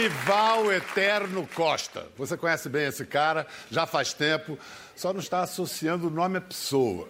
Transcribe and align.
Emival 0.00 0.72
Eterno 0.72 1.46
Costa. 1.54 2.06
Você 2.16 2.34
conhece 2.34 2.70
bem 2.70 2.86
esse 2.86 3.04
cara, 3.04 3.46
já 3.70 3.84
faz 3.84 4.14
tempo, 4.14 4.58
só 4.96 5.12
não 5.12 5.20
está 5.20 5.42
associando 5.42 6.06
o 6.06 6.10
nome 6.10 6.38
à 6.38 6.40
pessoa. 6.40 7.06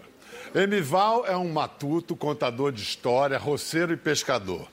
Emival 0.53 1.25
é 1.25 1.37
um 1.37 1.53
matuto, 1.53 2.17
contador 2.17 2.73
de 2.73 2.82
história, 2.82 3.39
roceiro 3.39 3.93
e 3.93 3.96
pescador. 3.96 4.68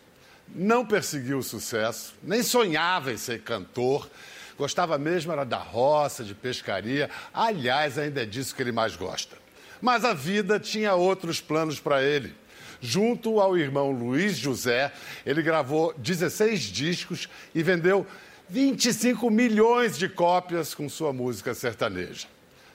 Não 0.47 0.83
perseguiu 0.83 1.37
o 1.37 1.43
sucesso, 1.43 2.15
nem 2.23 2.41
sonhava 2.41 3.13
em 3.13 3.17
ser 3.17 3.43
cantor. 3.43 4.09
Gostava 4.57 4.97
mesmo 4.97 5.31
era 5.31 5.43
da 5.43 5.59
roça, 5.59 6.23
de 6.23 6.33
pescaria. 6.33 7.11
Aliás, 7.31 7.99
ainda 7.99 8.23
é 8.23 8.25
disso 8.25 8.55
que 8.55 8.63
ele 8.63 8.71
mais 8.71 8.95
gosta. 8.95 9.37
Mas 9.79 10.03
a 10.03 10.15
vida 10.15 10.59
tinha 10.59 10.95
outros 10.95 11.39
planos 11.39 11.79
para 11.79 12.01
ele. 12.01 12.35
Junto 12.79 13.39
ao 13.39 13.57
irmão 13.57 13.91
Luiz 13.91 14.37
José, 14.37 14.91
ele 15.25 15.41
gravou 15.41 15.93
16 15.97 16.61
discos 16.61 17.27
e 17.53 17.63
vendeu 17.63 18.05
25 18.49 19.29
milhões 19.29 19.97
de 19.97 20.07
cópias 20.07 20.73
com 20.73 20.87
sua 20.87 21.11
música 21.11 21.53
sertaneja. 21.53 22.27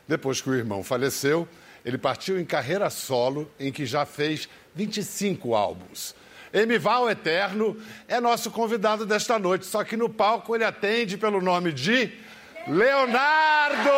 Depois 0.07 0.41
que 0.41 0.51
o 0.51 0.55
irmão 0.55 0.83
faleceu, 0.83 1.49
ele 1.85 1.99
partiu 1.99 2.39
em 2.39 2.45
carreira 2.45 2.91
solo, 2.91 3.51
em 3.59 3.73
que 3.73 3.87
já 3.87 4.05
fez 4.05 4.49
25 4.75 5.55
álbuns. 5.55 6.15
Emival 6.53 7.09
Eterno 7.09 7.77
é 8.07 8.21
nosso 8.21 8.51
convidado 8.51 9.07
desta 9.07 9.39
noite, 9.39 9.65
só 9.65 9.83
que 9.83 9.97
no 9.97 10.09
palco 10.09 10.55
ele 10.55 10.65
atende 10.65 11.17
pelo 11.17 11.41
nome 11.41 11.73
de 11.73 12.13
Leonardo! 12.69 13.91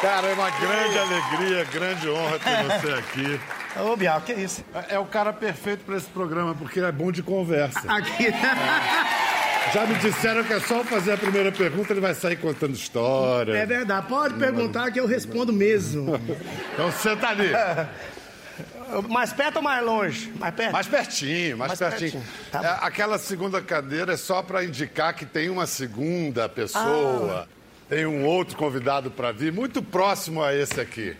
Cara, 0.00 0.28
é 0.28 0.34
uma 0.34 0.50
grande 0.50 0.98
alegria, 0.98 1.64
grande 1.64 2.08
honra 2.08 2.38
ter 2.38 2.62
você 2.64 2.92
aqui. 2.92 3.40
Ô, 3.80 3.96
Bial, 3.96 4.20
que 4.20 4.32
isso? 4.32 4.64
É 4.74 4.94
é 4.94 4.98
o 4.98 5.04
cara 5.06 5.32
perfeito 5.32 5.84
para 5.84 5.96
esse 5.96 6.06
programa, 6.06 6.54
porque 6.54 6.80
é 6.80 6.92
bom 6.92 7.10
de 7.10 7.22
conversa. 7.22 7.80
Aqui. 7.92 8.26
Já 9.74 9.84
me 9.86 9.94
disseram 9.96 10.44
que 10.44 10.52
é 10.52 10.60
só 10.60 10.84
fazer 10.84 11.12
a 11.12 11.16
primeira 11.16 11.50
pergunta, 11.50 11.92
ele 11.92 12.00
vai 12.00 12.14
sair 12.14 12.36
contando 12.36 12.74
história. 12.74 13.52
É 13.52 13.66
verdade, 13.66 14.06
pode 14.06 14.34
perguntar 14.34 14.90
que 14.90 15.00
eu 15.00 15.06
respondo 15.06 15.52
mesmo. 15.52 16.18
Então 16.72 16.92
senta 16.92 17.28
ali. 17.28 17.50
Mais 19.08 19.32
perto 19.32 19.56
ou 19.56 19.62
mais 19.62 19.84
longe? 19.84 20.32
Mais 20.38 20.54
perto? 20.54 20.72
Mais 20.72 20.86
pertinho, 20.86 21.56
mais, 21.56 21.68
Mais 21.70 21.78
pertinho. 21.78 22.22
pertinho, 22.22 22.24
tá 22.52 22.62
É, 22.62 22.86
aquela 22.86 23.18
segunda 23.18 23.60
cadeira 23.62 24.12
é 24.12 24.16
só 24.16 24.42
para 24.42 24.62
indicar 24.62 25.14
que 25.14 25.24
tem 25.24 25.48
uma 25.48 25.66
segunda 25.66 26.48
pessoa, 26.50 27.48
tem 27.88 28.06
um 28.06 28.24
outro 28.24 28.56
convidado 28.56 29.10
para 29.10 29.32
vir, 29.32 29.52
muito 29.52 29.82
próximo 29.82 30.42
a 30.42 30.54
esse 30.54 30.80
aqui. 30.80 31.16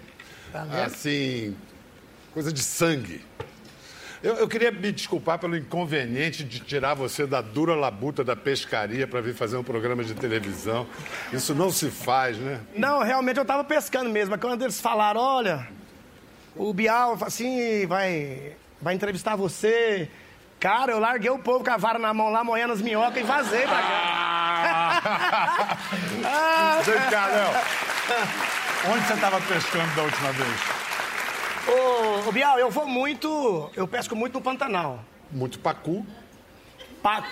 Tá? 0.52 0.84
Assim, 0.84 1.56
coisa 2.32 2.52
de 2.52 2.62
sangue. 2.62 3.24
Eu, 4.22 4.34
eu 4.34 4.48
queria 4.48 4.72
me 4.72 4.90
desculpar 4.90 5.38
pelo 5.38 5.56
inconveniente 5.56 6.42
de 6.42 6.58
tirar 6.60 6.94
você 6.94 7.26
da 7.26 7.40
dura 7.40 7.74
labuta 7.74 8.24
da 8.24 8.34
pescaria 8.34 9.06
para 9.06 9.20
vir 9.20 9.34
fazer 9.34 9.56
um 9.56 9.62
programa 9.62 10.02
de 10.02 10.14
televisão. 10.14 10.86
Isso 11.32 11.54
não 11.54 11.70
se 11.70 11.90
faz, 11.90 12.36
né? 12.38 12.60
Não, 12.74 13.02
realmente 13.02 13.38
eu 13.38 13.44
tava 13.44 13.62
pescando 13.62 14.10
mesmo. 14.10 14.30
Mas 14.30 14.40
quando 14.40 14.62
eles 14.62 14.80
falaram, 14.80 15.20
olha, 15.20 15.68
o 16.56 16.72
Bial 16.72 17.16
assim 17.20 17.86
vai, 17.86 18.54
vai 18.80 18.94
entrevistar 18.94 19.36
você. 19.36 20.08
Cara, 20.66 20.90
eu 20.90 20.98
larguei 20.98 21.30
o 21.30 21.38
povo 21.38 21.62
com 21.62 21.70
a 21.70 21.76
vara 21.76 21.96
na 21.96 22.12
mão 22.12 22.28
lá, 22.28 22.42
moendo 22.42 22.72
as 22.72 22.82
minhocas 22.82 23.22
e 23.22 23.24
vazei 23.24 23.64
pra 23.68 23.82
cá. 23.82 25.78
Ah, 26.24 26.80
Léo. 26.84 28.92
Onde 28.92 29.06
você 29.06 29.14
estava 29.14 29.40
pescando 29.42 29.94
da 29.94 30.02
última 30.02 30.32
vez? 30.32 30.60
ô, 31.68 32.28
ô, 32.28 32.32
Bial, 32.32 32.58
eu 32.58 32.68
vou 32.68 32.84
muito. 32.84 33.70
Eu 33.76 33.86
pesco 33.86 34.16
muito 34.16 34.34
no 34.34 34.40
Pantanal. 34.40 34.98
Muito 35.30 35.60
pacu. 35.60 36.04
Pa... 37.00 37.22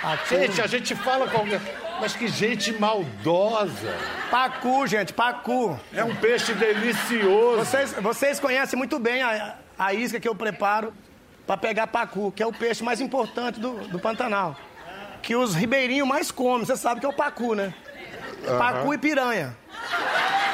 Pacu, 0.00 0.28
Gente, 0.30 0.62
a 0.62 0.66
gente 0.66 0.96
fala 0.96 1.28
com 1.28 1.36
alguém. 1.36 1.60
Mas 2.00 2.16
que 2.16 2.28
gente 2.28 2.72
maldosa. 2.80 3.94
pacu, 4.30 4.86
gente, 4.86 5.12
pacu. 5.12 5.78
É 5.92 6.02
um 6.02 6.16
peixe 6.16 6.54
delicioso. 6.54 7.58
Vocês, 7.58 7.92
vocês 7.92 8.40
conhecem 8.40 8.78
muito 8.78 8.98
bem 8.98 9.22
a, 9.22 9.56
a 9.78 9.92
isca 9.92 10.18
que 10.18 10.26
eu 10.26 10.34
preparo 10.34 10.94
para 11.46 11.56
pegar 11.56 11.86
pacu, 11.86 12.32
que 12.32 12.42
é 12.42 12.46
o 12.46 12.52
peixe 12.52 12.82
mais 12.82 13.00
importante 13.00 13.60
do, 13.60 13.78
do 13.88 13.98
Pantanal. 13.98 14.56
Que 15.22 15.36
os 15.36 15.54
ribeirinhos 15.54 16.06
mais 16.08 16.30
comem. 16.30 16.66
Você 16.66 16.76
sabe 16.76 17.00
que 17.00 17.06
é 17.06 17.08
o 17.08 17.12
pacu, 17.12 17.54
né? 17.54 17.72
Pacu 18.58 18.92
e 18.92 18.98
piranha. 18.98 19.56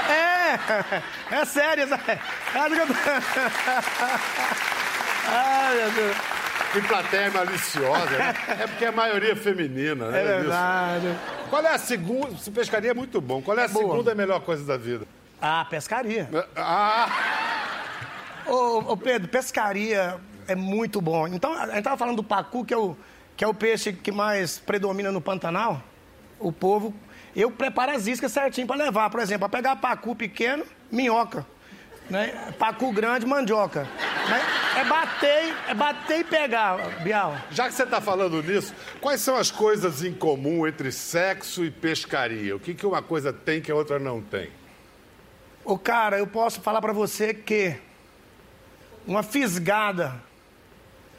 É, 0.09 0.59
é 1.41 1.45
sério. 1.45 1.85
É, 1.85 2.19
Ai, 5.31 5.75
meu 5.77 5.91
Deus. 5.91 6.17
Que 6.73 6.83
plateia 6.83 7.31
maliciosa, 7.31 8.11
né? 8.11 8.35
É 8.61 8.67
porque 8.67 8.85
a 8.85 8.93
maioria 8.93 9.33
é 9.33 9.37
feminina, 9.37 10.11
né? 10.11 10.19
É 10.19 10.23
Isso. 10.23 10.31
verdade. 10.41 11.19
Qual 11.49 11.63
é 11.63 11.75
a 11.75 11.79
segunda. 11.79 12.37
Se 12.37 12.51
pescaria 12.51 12.91
é 12.91 12.95
muito 12.95 13.21
bom. 13.21 13.41
Qual 13.41 13.59
é 13.59 13.65
a 13.65 13.69
segunda 13.69 14.15
melhor 14.15 14.41
coisa 14.41 14.65
da 14.65 14.77
vida? 14.77 15.07
Ah, 15.41 15.67
pescaria. 15.69 16.29
Ah! 16.57 17.09
Ô, 18.47 18.93
ô, 18.93 18.97
Pedro, 18.97 19.29
pescaria 19.29 20.19
é 20.49 20.55
muito 20.55 21.01
bom. 21.01 21.29
Então, 21.29 21.53
a 21.53 21.67
gente 21.67 21.85
tava 21.85 21.97
falando 21.97 22.17
do 22.17 22.25
pacu, 22.25 22.65
que 22.65 22.73
é, 22.73 22.77
o, 22.77 22.97
que 23.37 23.45
é 23.45 23.47
o 23.47 23.55
peixe 23.55 23.93
que 23.93 24.11
mais 24.11 24.59
predomina 24.59 25.13
no 25.13 25.21
Pantanal. 25.21 25.83
O 26.41 26.51
povo. 26.51 26.95
Eu 27.37 27.51
preparo 27.51 27.93
as 27.93 28.07
iscas 28.07 28.33
certinho 28.33 28.67
para 28.67 28.77
levar. 28.77 29.11
Por 29.11 29.21
exemplo, 29.21 29.49
para 29.49 29.59
pegar 29.59 29.77
pacu 29.77 30.17
pequeno, 30.17 30.65
minhoca. 30.91 31.47
Né? 32.09 32.29
Pacu 32.59 32.91
grande, 32.91 33.27
mandioca. 33.27 33.83
Né? 33.83 34.41
É 34.81 34.85
bater, 34.85 35.55
é 35.69 35.75
bater 35.75 36.21
e 36.21 36.25
pegar, 36.25 37.03
Bial. 37.03 37.37
Já 37.51 37.69
que 37.69 37.75
você 37.75 37.83
está 37.83 38.01
falando 38.01 38.43
nisso, 38.43 38.73
quais 39.01 39.21
são 39.21 39.37
as 39.37 39.51
coisas 39.51 40.03
em 40.03 40.15
comum 40.15 40.67
entre 40.67 40.91
sexo 40.91 41.65
e 41.65 41.71
pescaria? 41.71 42.57
O 42.57 42.61
que, 42.61 42.75
que 42.75 42.87
uma 42.87 43.03
coisa 43.03 43.33
tem 43.33 43.61
que 43.61 43.71
a 43.71 43.75
outra 43.75 43.99
não 43.99 44.23
tem? 44.23 44.51
Ô, 45.65 45.77
cara, 45.77 46.19
eu 46.19 46.27
posso 46.27 46.63
falar 46.63 46.81
para 46.81 46.95
você 46.95 47.35
que 47.35 47.77
uma 49.07 49.23
fisgada 49.23 50.28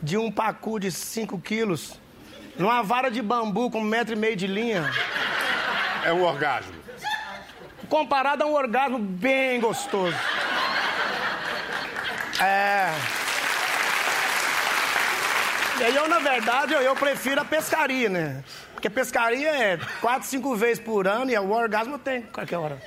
de 0.02 0.18
um 0.18 0.32
pacu 0.32 0.80
de 0.80 0.92
5 0.92 1.40
quilos 1.40 2.00
numa 2.58 2.82
vara 2.84 3.10
de 3.10 3.22
bambu 3.22 3.70
com 3.72 3.80
um 3.80 3.84
metro 3.84 4.14
e 4.14 4.18
meio 4.18 4.36
de 4.36 4.46
linha, 4.48 4.90
É 6.04 6.12
um 6.12 6.24
orgasmo. 6.24 6.74
comparado 7.88 8.44
a 8.44 8.48
um 8.48 8.54
orgasmo 8.54 9.00
bem 9.00 9.60
gostoso. 9.60 10.16
É. 12.42 12.90
E 15.80 15.84
aí 15.84 15.96
eu, 15.96 16.08
na 16.10 16.20
verdade, 16.20 16.74
eu, 16.74 16.82
eu 16.82 16.96
prefiro 16.96 17.40
a 17.42 17.46
pescaria, 17.46 18.10
né? 18.10 18.44
Porque 18.74 18.90
pescaria 18.90 19.50
é 19.50 19.80
quatro, 20.02 20.28
cinco 20.28 20.56
vezes 20.56 20.80
por 20.80 21.08
ano 21.08 21.32
e 21.32 21.38
o 21.38 21.52
orgasmo 21.52 21.98
tem 21.98 22.22
qualquer 22.24 22.58
hora. 22.58 22.78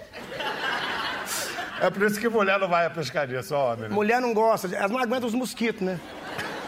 É 1.81 1.91
por 1.91 2.03
isso 2.03 2.21
que 2.21 2.29
mulher 2.29 2.59
não 2.59 2.69
vai 2.69 2.87
à 2.87 2.91
pescaria, 2.91 3.43
só 3.43 3.73
homem, 3.73 3.89
né? 3.89 3.95
Mulher 3.95 4.21
não 4.21 4.33
gosta, 4.33 4.75
elas 4.75 4.91
não 4.91 4.99
aguentam 4.99 5.27
os 5.29 5.35
mosquitos, 5.35 5.83
né? 5.83 5.99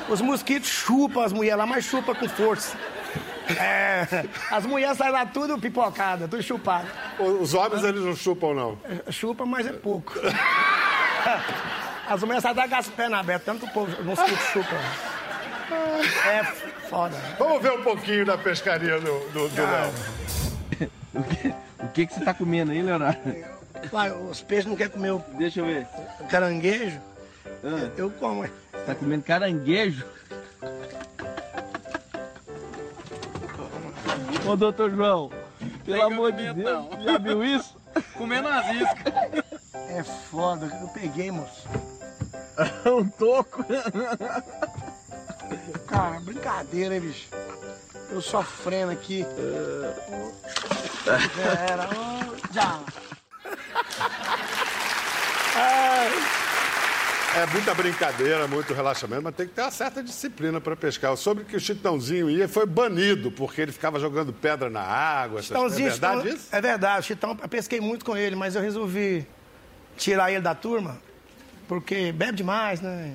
Os 0.08 0.20
mosquitos 0.20 0.68
chupam 0.68 1.24
as 1.24 1.32
mulheres 1.32 1.58
lá, 1.58 1.66
mas 1.66 1.84
chupa 1.84 2.14
com 2.14 2.28
força. 2.28 2.76
É, 3.58 4.06
as 4.50 4.64
mulheres 4.64 4.96
saem 4.96 5.12
lá 5.12 5.26
tudo 5.26 5.58
pipocada, 5.58 6.26
tudo 6.26 6.42
chupado. 6.42 6.86
Os 7.18 7.52
homens, 7.54 7.84
eles 7.84 8.02
não 8.02 8.16
chupam, 8.16 8.54
não. 8.54 8.78
Chupa, 9.10 9.44
mas 9.44 9.66
é 9.66 9.72
pouco. 9.72 10.14
As 12.08 12.20
mulheres 12.22 12.42
saem 12.42 12.58
até 12.58 12.68
com 12.68 12.74
as 12.76 12.88
pernas 12.88 13.20
abertas, 13.20 13.44
tanto 13.46 13.66
o 13.66 13.70
povo, 13.70 14.02
mosquito 14.04 14.36
chupa. 14.52 14.76
É 16.26 16.44
foda. 16.88 17.16
Vamos 17.38 17.62
ver 17.62 17.72
um 17.72 17.82
pouquinho 17.82 18.24
da 18.26 18.36
pescaria 18.36 18.98
do, 19.00 19.18
do, 19.30 19.48
do 19.48 19.62
Léo. 19.62 19.92
O 21.14 21.22
que, 21.22 21.54
o 21.80 21.88
que, 21.88 22.06
que 22.06 22.14
você 22.14 22.24
tá 22.24 22.34
comendo 22.34 22.72
aí, 22.72 22.82
Leonardo? 22.82 23.20
Vai, 23.92 24.10
os 24.10 24.40
peixes 24.42 24.66
não 24.66 24.76
querem 24.76 24.92
comer 24.92 25.12
o 25.12 25.24
Deixa 25.38 25.60
eu 25.60 25.66
ver. 25.66 25.86
caranguejo, 26.28 27.00
Ah, 27.62 27.90
eu 27.96 28.10
como. 28.10 28.44
É. 28.84 28.86
tá 28.86 28.94
comendo 28.94 29.24
caranguejo? 29.24 30.04
Ô, 34.46 34.56
doutor 34.56 34.90
João, 34.90 35.30
pelo 35.84 36.02
amor 36.02 36.32
de 36.32 36.52
Deus, 36.52 36.86
já 37.02 37.18
viu 37.18 37.42
isso? 37.42 37.76
Comendo 38.14 38.48
as 38.48 38.66
iscas. 38.74 39.14
É 39.88 40.02
foda, 40.02 40.66
eu 40.82 40.88
peguei, 40.88 41.30
moço. 41.30 41.66
um 42.86 43.08
toco. 43.08 43.64
Cara, 45.86 46.20
brincadeira, 46.20 46.94
hein, 46.96 47.00
bicho? 47.00 47.28
Eu 48.10 48.20
sofrendo 48.20 48.92
aqui. 48.92 49.24
Já 51.36 51.52
era. 51.52 51.88
Já. 52.52 52.80
É 57.36 57.46
muita 57.46 57.74
brincadeira, 57.74 58.46
muito 58.46 58.72
relaxamento, 58.72 59.22
mas 59.22 59.34
tem 59.34 59.46
que 59.48 59.54
ter 59.54 59.62
uma 59.62 59.70
certa 59.70 60.02
disciplina 60.02 60.60
para 60.60 60.76
pescar. 60.76 61.10
Eu 61.10 61.16
soube 61.16 61.44
que 61.44 61.56
o 61.56 61.60
Chitãozinho 61.60 62.30
ia 62.30 62.48
foi 62.48 62.64
banido 62.64 63.30
porque 63.32 63.60
ele 63.60 63.72
ficava 63.72 63.98
jogando 63.98 64.32
pedra 64.32 64.70
na 64.70 64.80
água. 64.82 65.34
coisas. 65.42 65.46
Chitãozinho, 65.46 65.88
é 65.88 65.90
verdade 65.90 66.16
Chitão- 66.22 66.36
isso? 66.36 66.48
É 66.52 66.60
verdade, 66.60 67.06
Chitão, 67.06 67.36
eu 67.42 67.48
pesquei 67.48 67.80
muito 67.80 68.04
com 68.04 68.16
ele, 68.16 68.36
mas 68.36 68.54
eu 68.54 68.62
resolvi 68.62 69.26
tirar 69.96 70.30
ele 70.30 70.40
da 70.42 70.54
turma, 70.54 70.96
porque 71.66 72.12
bebe 72.12 72.36
demais, 72.36 72.80
né? 72.80 73.12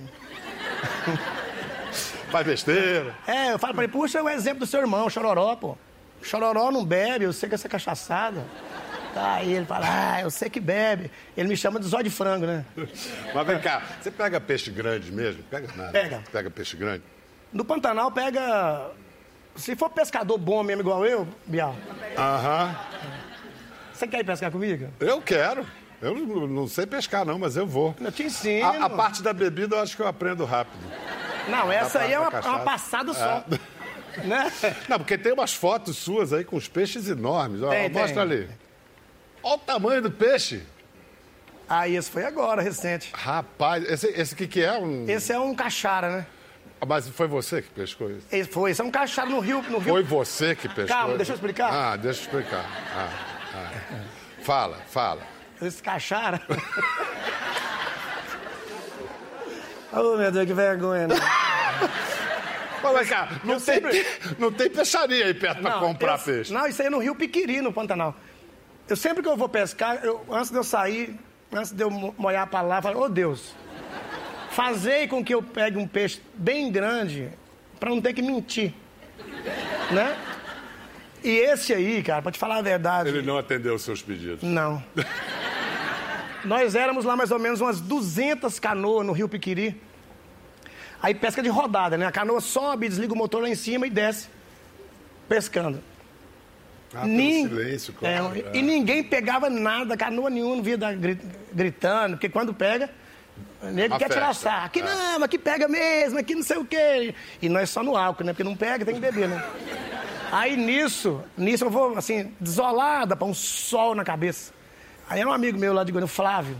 Faz 2.29 2.45
besteira. 2.45 3.15
É, 3.25 3.53
eu 3.53 3.59
falo 3.59 3.73
pra 3.73 3.83
ele, 3.85 3.91
puxa 3.93 4.21
o 4.21 4.29
exemplo 4.29 4.59
do 4.59 4.67
seu 4.67 4.81
irmão, 4.81 5.09
Chororó, 5.09 5.55
pô. 5.55 5.77
Chororó 6.21 6.69
não 6.71 6.83
bebe, 6.85 7.23
eu 7.23 7.31
sei 7.31 7.47
que 7.47 7.55
essa 7.55 7.69
cachaçada. 7.69 8.43
Tá, 9.13 9.33
aí 9.35 9.53
ele 9.53 9.65
fala, 9.65 9.85
ah, 9.89 10.21
eu 10.21 10.29
sei 10.29 10.49
que 10.49 10.59
bebe. 10.59 11.09
Ele 11.35 11.49
me 11.49 11.57
chama 11.57 11.79
de 11.79 11.87
zóio 11.87 12.03
de 12.03 12.09
frango, 12.09 12.45
né? 12.45 12.63
Mas 13.33 13.47
vem 13.47 13.59
cá, 13.59 13.81
você 13.99 14.11
pega 14.11 14.39
peixe 14.39 14.69
grande 14.69 15.11
mesmo? 15.11 15.41
Pega 15.43 15.67
nada. 15.75 15.91
Pega. 15.91 16.23
Pega 16.31 16.49
peixe 16.49 16.77
grande? 16.77 17.03
No 17.51 17.65
Pantanal 17.65 18.11
pega. 18.11 18.91
Se 19.55 19.75
for 19.75 19.89
pescador 19.89 20.37
bom 20.37 20.63
mesmo, 20.63 20.81
igual 20.81 21.05
eu, 21.05 21.27
Bial, 21.45 21.75
Aham. 22.17 22.75
você 23.91 24.07
quer 24.07 24.19
ir 24.19 24.23
pescar 24.23 24.51
comigo? 24.51 24.87
Eu 24.99 25.21
quero. 25.21 25.65
Eu 26.01 26.15
não, 26.15 26.65
sei 26.67 26.85
pescar, 26.85 27.25
não, 27.25 27.37
mas 27.37 27.57
eu 27.57 27.67
vou. 27.67 27.93
Eu 27.99 28.11
te 28.11 28.23
ensino. 28.23 28.65
A, 28.65 28.85
a 28.85 28.89
parte 28.89 29.21
da 29.21 29.33
bebida 29.33 29.75
eu 29.75 29.81
acho 29.81 29.97
que 29.97 30.01
eu 30.01 30.07
aprendo 30.07 30.45
rápido. 30.45 30.79
Não, 31.49 31.69
essa 31.71 31.99
aí 31.99 32.13
é 32.13 32.19
uma, 32.19 32.29
uma 32.29 32.59
passada 32.59 33.13
só. 33.13 33.43
Né? 34.23 34.51
Não, 34.87 34.97
porque 34.97 35.17
tem 35.17 35.31
umas 35.33 35.53
fotos 35.53 35.97
suas 35.97 36.31
aí 36.33 36.43
com 36.43 36.55
os 36.55 36.67
peixes 36.67 37.07
enormes. 37.09 37.61
Ó, 37.61 37.69
Tem, 37.69 37.89
mostra 37.89 38.25
tem. 38.25 38.37
ali. 38.37 38.49
Olha 39.43 39.55
o 39.55 39.57
tamanho 39.59 40.01
do 40.01 40.11
peixe. 40.11 40.63
Aí 41.67 41.95
esse 41.95 42.09
foi 42.09 42.23
agora, 42.25 42.61
recente. 42.61 43.11
Rapaz, 43.13 43.83
esse, 43.89 44.07
esse 44.07 44.35
que 44.35 44.47
que 44.47 44.63
é? 44.63 44.73
Um... 44.73 45.05
Esse 45.07 45.31
é 45.31 45.39
um 45.39 45.53
caixara, 45.53 46.09
né? 46.17 46.25
Mas 46.87 47.07
foi 47.09 47.27
você 47.27 47.61
que 47.61 47.69
pescou 47.69 48.09
isso? 48.09 48.25
Esse 48.31 48.49
foi, 48.49 48.71
esse 48.71 48.81
é 48.81 48.83
um 48.83 48.89
caixara 48.89 49.29
no 49.29 49.39
rio. 49.39 49.61
No 49.69 49.77
rio. 49.77 49.93
Foi 49.93 50.01
você 50.03 50.55
que 50.55 50.67
pescou? 50.67 50.87
Calma, 50.87 51.15
deixa 51.17 51.31
eu 51.33 51.35
explicar. 51.35 51.71
Ah, 51.73 51.95
deixa 51.95 52.21
eu 52.21 52.23
explicar. 52.23 52.65
Ah, 52.95 53.09
ah. 53.53 54.41
Fala, 54.41 54.77
fala. 54.87 55.21
Esse 55.61 55.83
caixara. 55.83 56.41
oh, 59.93 60.15
meu 60.17 60.31
Deus, 60.31 60.45
que 60.45 60.53
vergonha. 60.53 61.07
Né? 61.07 61.15
Mas 62.81 63.09
cá, 63.09 63.27
não, 63.43 63.59
tem, 63.59 63.75
sempre- 63.75 64.05
não 64.39 64.51
tem 64.51 64.69
peixaria 64.69 65.25
aí 65.25 65.33
perto 65.33 65.61
pra 65.61 65.73
comprar 65.79 66.17
eu- 66.17 66.23
peixe. 66.23 66.51
Não, 66.53 66.65
isso 66.65 66.81
aí 66.81 66.87
é 66.87 66.89
no 66.89 66.99
Rio 66.99 67.13
Piquiri, 67.13 67.61
no 67.61 67.73
Pantanal. 67.73 68.15
Eu 68.89 68.95
sempre 68.95 69.21
que 69.21 69.29
eu 69.29 69.37
vou 69.37 69.47
pescar, 69.47 70.03
eu- 70.03 70.25
antes 70.31 70.49
de 70.49 70.57
eu 70.57 70.63
sair, 70.63 71.15
antes 71.53 71.71
de 71.71 71.83
eu 71.83 71.91
mo- 71.91 72.15
molhar 72.17 72.47
eu 72.51 72.81
falo, 72.81 73.01
ô 73.01 73.07
Deus, 73.09 73.53
fazei 74.49 75.07
com 75.07 75.23
que 75.23 75.33
eu 75.33 75.43
pegue 75.43 75.77
um 75.77 75.87
peixe 75.87 76.19
bem 76.33 76.71
grande 76.71 77.29
pra 77.79 77.89
não 77.91 78.01
ter 78.01 78.13
que 78.13 78.21
mentir. 78.21 78.73
Né? 79.91 80.17
E 81.23 81.29
esse 81.29 81.73
aí, 81.73 82.01
cara, 82.01 82.21
pra 82.21 82.31
te 82.31 82.39
falar 82.39 82.57
a 82.57 82.61
verdade. 82.61 83.09
Ele 83.09 83.21
não 83.21 83.37
atendeu 83.37 83.75
os 83.75 83.83
seus 83.83 84.01
pedidos. 84.01 84.41
Não. 84.41 84.83
Nós 86.43 86.73
éramos 86.73 87.05
lá 87.05 87.15
mais 87.15 87.29
ou 87.31 87.37
menos 87.37 87.59
umas 87.61 87.79
200 87.81 88.59
canoas 88.59 89.05
no 89.05 89.11
Rio 89.11 89.27
Piquiri. 89.29 89.79
Aí 91.01 91.13
pesca 91.13 91.43
de 91.43 91.49
rodada, 91.49 91.97
né? 91.97 92.05
A 92.05 92.11
canoa 92.11 92.41
sobe, 92.41 92.87
desliga 92.89 93.13
o 93.13 93.17
motor 93.17 93.41
lá 93.41 93.49
em 93.49 93.55
cima 93.55 93.85
e 93.85 93.89
desce 93.89 94.29
pescando. 95.27 95.83
Ah, 96.93 97.05
Nin- 97.05 97.47
silêncio, 97.47 97.93
claro. 97.93 98.31
É, 98.35 98.57
E 98.57 98.61
ninguém 98.61 99.03
pegava 99.03 99.49
nada, 99.49 99.95
canoa 99.95 100.29
nenhuma, 100.29 100.55
não 100.55 100.63
via 100.63 100.77
gritando, 101.53 102.13
porque 102.15 102.29
quando 102.29 102.53
pega, 102.53 102.89
o 103.61 103.67
nego 103.67 103.97
quer 103.97 104.09
tirar 104.09 104.33
sarro. 104.33 104.65
Aqui 104.65 104.79
É. 104.79 104.83
não, 104.83 105.23
aqui 105.23 105.37
pega 105.37 105.67
mesmo, 105.67 106.17
aqui 106.19 106.33
não 106.33 106.43
sei 106.43 106.57
o 106.57 106.65
quê. 106.65 107.13
E 107.41 107.47
nós 107.49 107.69
só 107.69 107.83
no 107.83 107.95
álcool, 107.95 108.23
né? 108.23 108.33
Porque 108.33 108.43
não 108.43 108.55
pega, 108.55 108.83
tem 108.83 108.95
que 108.95 108.99
beber, 109.01 109.27
né? 109.27 109.43
Aí 110.31 110.55
nisso, 110.57 111.21
nisso 111.37 111.65
eu 111.65 111.69
vou, 111.69 111.97
assim, 111.97 112.31
desolada, 112.39 113.15
pra 113.15 113.27
um 113.27 113.33
sol 113.33 113.93
na 113.95 114.03
cabeça. 114.03 114.51
Aí 115.09 115.19
era 115.19 115.29
um 115.29 115.33
amigo 115.33 115.57
meu 115.59 115.73
lá 115.73 115.83
de 115.83 115.91
Goiânia, 115.91 116.05
o 116.05 116.07
Flávio. 116.07 116.55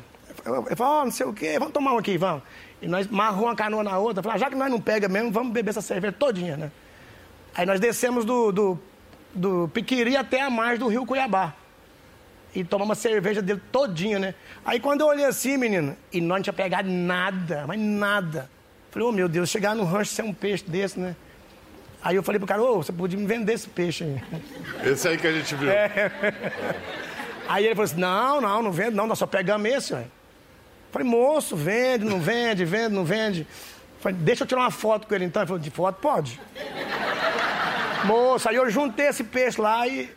Ele 0.68 0.76
falou, 0.76 1.02
ó, 1.02 1.06
não 1.06 1.12
sei 1.12 1.26
o 1.26 1.34
quê, 1.34 1.58
vamos 1.60 1.74
tomar 1.74 1.94
um 1.94 1.98
aqui, 1.98 2.18
vamos. 2.18 2.42
E 2.82 2.88
nós 2.88 3.08
marrou 3.08 3.46
uma 3.46 3.56
canoa 3.56 3.84
na 3.84 3.98
outra, 3.98 4.24
falou, 4.24 4.36
ah, 4.36 4.40
já 4.40 4.50
que 4.50 4.56
nós 4.56 4.72
não 4.72 4.80
pega 4.80 5.08
mesmo, 5.08 5.32
vamos 5.32 5.52
beber 5.54 5.70
essa 5.72 5.82
cerveja 5.82 6.14
todinha, 6.18 6.56
né? 6.56 6.72
Aí 7.54 7.66
nós 7.66 7.80
descemos 7.80 8.26
do, 8.26 8.52
do, 8.52 8.80
do 9.34 9.68
Piquiri 9.74 10.16
até 10.16 10.42
a 10.42 10.50
margem 10.50 10.80
do 10.80 10.88
rio 10.88 11.06
Cuiabá. 11.06 11.54
E 12.54 12.64
tomamos 12.64 12.98
a 12.98 13.02
cerveja 13.02 13.42
dele 13.42 13.62
todinha, 13.72 14.18
né? 14.18 14.36
Aí 14.66 14.80
quando 14.80 15.02
eu 15.02 15.08
olhei 15.08 15.26
assim, 15.26 15.56
menino, 15.58 15.96
e 16.12 16.20
nós 16.20 16.38
não 16.38 16.44
tinha 16.44 16.54
pegado 16.54 16.90
nada, 16.90 17.66
mas 17.68 17.80
nada. 17.80 18.50
Falei, 18.90 19.08
ô 19.08 19.12
meu 19.12 19.30
Deus, 19.30 19.50
chegar 19.50 19.76
no 19.76 19.84
rancho 19.84 20.12
ser 20.12 20.24
um 20.24 20.34
peixe 20.34 20.64
desse, 20.68 21.00
né? 21.00 21.16
Aí 22.02 22.16
eu 22.16 22.24
falei 22.24 22.40
pro 22.40 22.48
cara, 22.48 22.62
ô, 22.62 22.78
você 22.78 22.92
podia 22.92 23.20
me 23.20 23.26
vender 23.26 23.54
esse 23.54 23.68
peixe 23.68 24.04
aí. 24.04 24.92
Esse 24.92 25.08
aí 25.08 25.18
que 25.18 25.28
a 25.28 25.32
gente 25.32 25.54
viu. 25.54 25.70
É. 25.70 26.12
Aí 27.48 27.66
ele 27.66 27.76
falou 27.76 27.86
assim, 27.86 28.00
não, 28.00 28.42
não, 28.42 28.64
não 28.64 28.72
vende 28.72 28.92
não, 28.92 29.06
nós 29.06 29.20
só 29.20 29.26
pegamos 29.28 29.70
esse, 29.70 29.94
ué. 29.94 30.06
Falei, 30.92 31.08
moço, 31.08 31.56
vende, 31.56 32.06
não 32.06 32.20
vende, 32.20 32.66
vende, 32.66 32.96
não 32.96 33.04
vende. 33.04 33.46
Falei, 34.00 34.18
deixa 34.18 34.44
eu 34.44 34.48
tirar 34.48 34.62
uma 34.62 34.72
foto 34.72 35.08
com 35.08 35.14
ele 35.14 35.26
então. 35.26 35.42
Ele 35.42 35.48
falou, 35.48 35.62
de 35.62 35.70
foto? 35.70 36.00
Pode. 36.00 36.40
Moço, 38.06 38.48
aí 38.48 38.56
eu 38.56 38.70
juntei 38.70 39.08
esse 39.08 39.24
peixe 39.24 39.60
lá 39.60 39.88
e, 39.88 40.10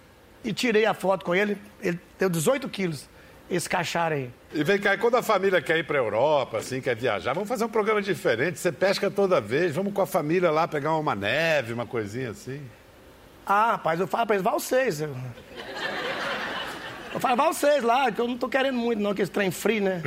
e 0.45 0.53
tirei 0.53 0.87
a 0.87 0.95
foto 0.95 1.25
com 1.25 1.35
ele. 1.35 1.59
Ele 1.81 1.99
deu 2.19 2.29
18 2.29 2.69
quilos, 2.69 3.09
esse 3.51 3.69
cachara 3.69 4.15
aí. 4.15 4.31
E 4.53 4.63
vem 4.63 4.79
cá, 4.79 4.95
e 4.95 4.99
quando 4.99 5.17
a 5.17 5.23
família 5.23 5.61
quer 5.61 5.79
ir 5.79 5.85
pra 5.85 5.99
Europa, 5.99 6.59
assim, 6.59 6.81
quer 6.81 6.95
viajar, 6.95 7.33
vamos 7.33 7.49
fazer 7.49 7.65
um 7.65 7.69
programa 7.69 8.01
diferente. 8.01 8.59
Você 8.59 8.71
pesca 8.71 9.11
toda 9.11 9.41
vez, 9.41 9.75
vamos 9.75 9.93
com 9.93 10.03
a 10.03 10.07
família 10.07 10.51
lá 10.51 10.69
pegar 10.69 10.95
uma 10.97 11.15
neve, 11.15 11.73
uma 11.73 11.87
coisinha 11.87 12.31
assim. 12.31 12.61
Ah, 13.45 13.73
rapaz, 13.73 13.99
eu 13.99 14.07
falo 14.07 14.27
pra 14.27 14.37
eles, 14.37 14.45
vai 14.45 14.53
vocês. 14.53 15.01
Eu, 15.01 15.17
eu 17.13 17.19
falo, 17.21 17.37
vai 17.37 17.47
vocês 17.49 17.83
lá, 17.83 18.13
que 18.13 18.21
eu 18.21 18.29
não 18.29 18.39
tô 18.39 18.49
querendo 18.49 18.79
muito 18.79 19.01
não, 19.01 19.15
que 19.15 19.23
esse 19.23 19.33
trem 19.33 19.51
frio, 19.51 19.83
né? 19.83 20.03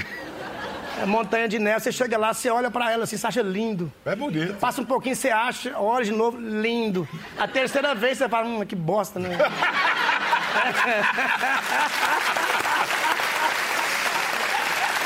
É 1.02 1.06
montanha 1.06 1.48
de 1.48 1.60
neve, 1.60 1.82
você 1.82 1.92
chega 1.92 2.18
lá, 2.18 2.34
você 2.34 2.50
olha 2.50 2.72
pra 2.72 2.92
ela 2.92 3.04
assim, 3.04 3.18
você 3.18 3.28
acha 3.28 3.42
lindo. 3.42 3.92
É 4.06 4.16
bonito. 4.16 4.54
Passa 4.56 4.82
um 4.82 4.86
pouquinho, 4.86 5.16
você 5.16 5.30
acha, 5.30 5.78
olha 5.78 6.06
de 6.06 6.12
novo, 6.12 6.38
lindo. 6.40 7.08
A 7.38 7.48
terceira 7.48 7.94
vez 7.94 8.18
você 8.18 8.30
fala, 8.30 8.48
hum, 8.48 8.66
que 8.66 8.76
bosta, 8.76 9.20
né? 9.20 9.38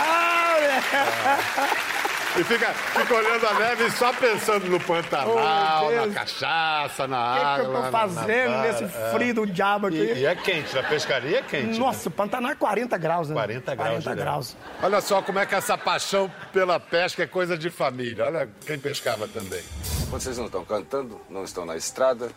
Ah, 0.01 1.88
E 2.38 2.44
fica, 2.44 2.68
fica 2.74 3.14
olhando 3.16 3.46
a 3.48 3.54
neve 3.56 3.90
só 3.92 4.14
pensando 4.14 4.68
no 4.68 4.80
Pantanal, 4.80 5.88
Oh, 5.88 6.06
na 6.08 6.14
cachaça, 6.14 7.08
na 7.08 7.32
O 7.32 7.34
que, 7.34 7.40
que 7.40 7.46
água. 7.46 7.64
eu 7.66 7.72
na- 7.74 7.78
tô 7.80 7.84
na- 7.84 7.92
fazendo 7.92 8.52
na- 8.52 8.62
nesse 8.62 8.84
é. 8.86 9.12
frio 9.12 9.34
do 9.34 9.46
diabo 9.48 9.88
aqui? 9.88 9.98
E, 9.98 10.20
e 10.20 10.26
é 10.26 10.36
quente, 10.36 10.74
na 10.76 10.84
pescaria 10.84 11.40
é 11.40 11.42
quente. 11.42 11.72
né? 11.74 11.78
Nossa, 11.78 12.08
o 12.08 12.12
Pantanal 12.12 12.52
é 12.52 12.56
40 12.56 12.98
graus, 12.98 13.28
né? 13.30 13.34
40 13.36 13.76
graus 13.76 13.90
40 13.90 14.10
direto. 14.12 14.20
graus. 14.26 14.56
Olha 14.82 15.02
só 15.02 15.22
como 15.22 15.40
é 15.40 15.46
que 15.46 15.56
essa 15.56 15.78
paixão 15.78 16.32
pela 16.54 16.80
pesca 16.80 17.24
é 17.24 17.28
coisa 17.28 17.58
de 17.58 17.70
família. 17.70 18.26
Olha 18.26 18.48
quem 18.66 18.78
pescava 18.80 19.28
também. 19.28 19.62
Quando 20.10 20.22
vocês 20.22 20.38
não 20.38 20.46
estão 20.46 20.64
cantando, 20.64 21.20
não 21.30 21.44
estão 21.44 21.66
na 21.66 21.76
estrada, 21.76 22.30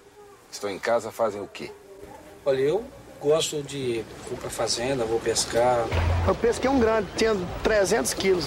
estão 0.51 0.69
em 0.71 0.79
casa, 0.79 1.13
fazem 1.13 1.41
o 1.41 1.47
quê? 1.47 1.71
Olha, 2.45 2.59
eu 2.61 2.85
gosto 3.23 3.63
de. 3.63 4.05
Vou 4.29 4.37
pra 4.37 4.51
fazenda, 4.51 5.05
vou 5.05 5.21
pescar. 5.21 5.87
Eu 6.27 6.35
pesquei 6.35 6.69
um 6.69 6.79
grande, 6.79 7.07
tinha 7.17 7.37
300 7.63 8.13
quilos. 8.15 8.47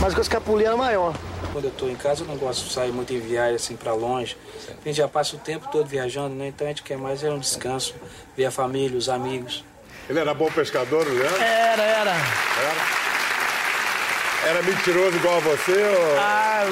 Mas 0.00 0.14
com 0.14 0.20
a 0.20 0.22
escapulinha 0.22 0.74
maior. 0.76 1.14
Quando 1.52 1.66
eu 1.66 1.70
tô 1.70 1.88
em 1.88 1.96
casa, 1.96 2.22
eu 2.22 2.26
não 2.26 2.36
gosto 2.36 2.64
de 2.66 2.72
sair 2.72 2.92
muito 2.92 3.12
em 3.12 3.20
viagem, 3.20 3.56
assim, 3.56 3.76
pra 3.76 3.92
longe. 3.92 4.36
A 4.68 4.88
gente 4.88 4.96
já 4.96 5.08
passa 5.08 5.36
o 5.36 5.38
tempo 5.38 5.68
todo 5.70 5.86
viajando, 5.86 6.34
né? 6.34 6.48
Então 6.48 6.66
a 6.66 6.70
gente 6.70 6.82
quer 6.82 6.96
mais 6.96 7.22
é 7.22 7.30
um 7.30 7.38
descanso, 7.38 7.94
ver 8.36 8.46
a 8.46 8.50
família, 8.50 8.96
os 8.96 9.08
amigos. 9.08 9.64
Ele 10.08 10.18
era 10.18 10.32
bom 10.32 10.50
pescador, 10.50 11.06
o 11.06 11.10
Leandro? 11.10 11.42
Era, 11.42 11.82
era. 11.82 12.16
Era 14.46 14.62
mentiroso 14.62 15.16
igual 15.16 15.36
a 15.36 15.40
você 15.40 15.72
ou... 15.72 16.18
Ah, 16.18 16.62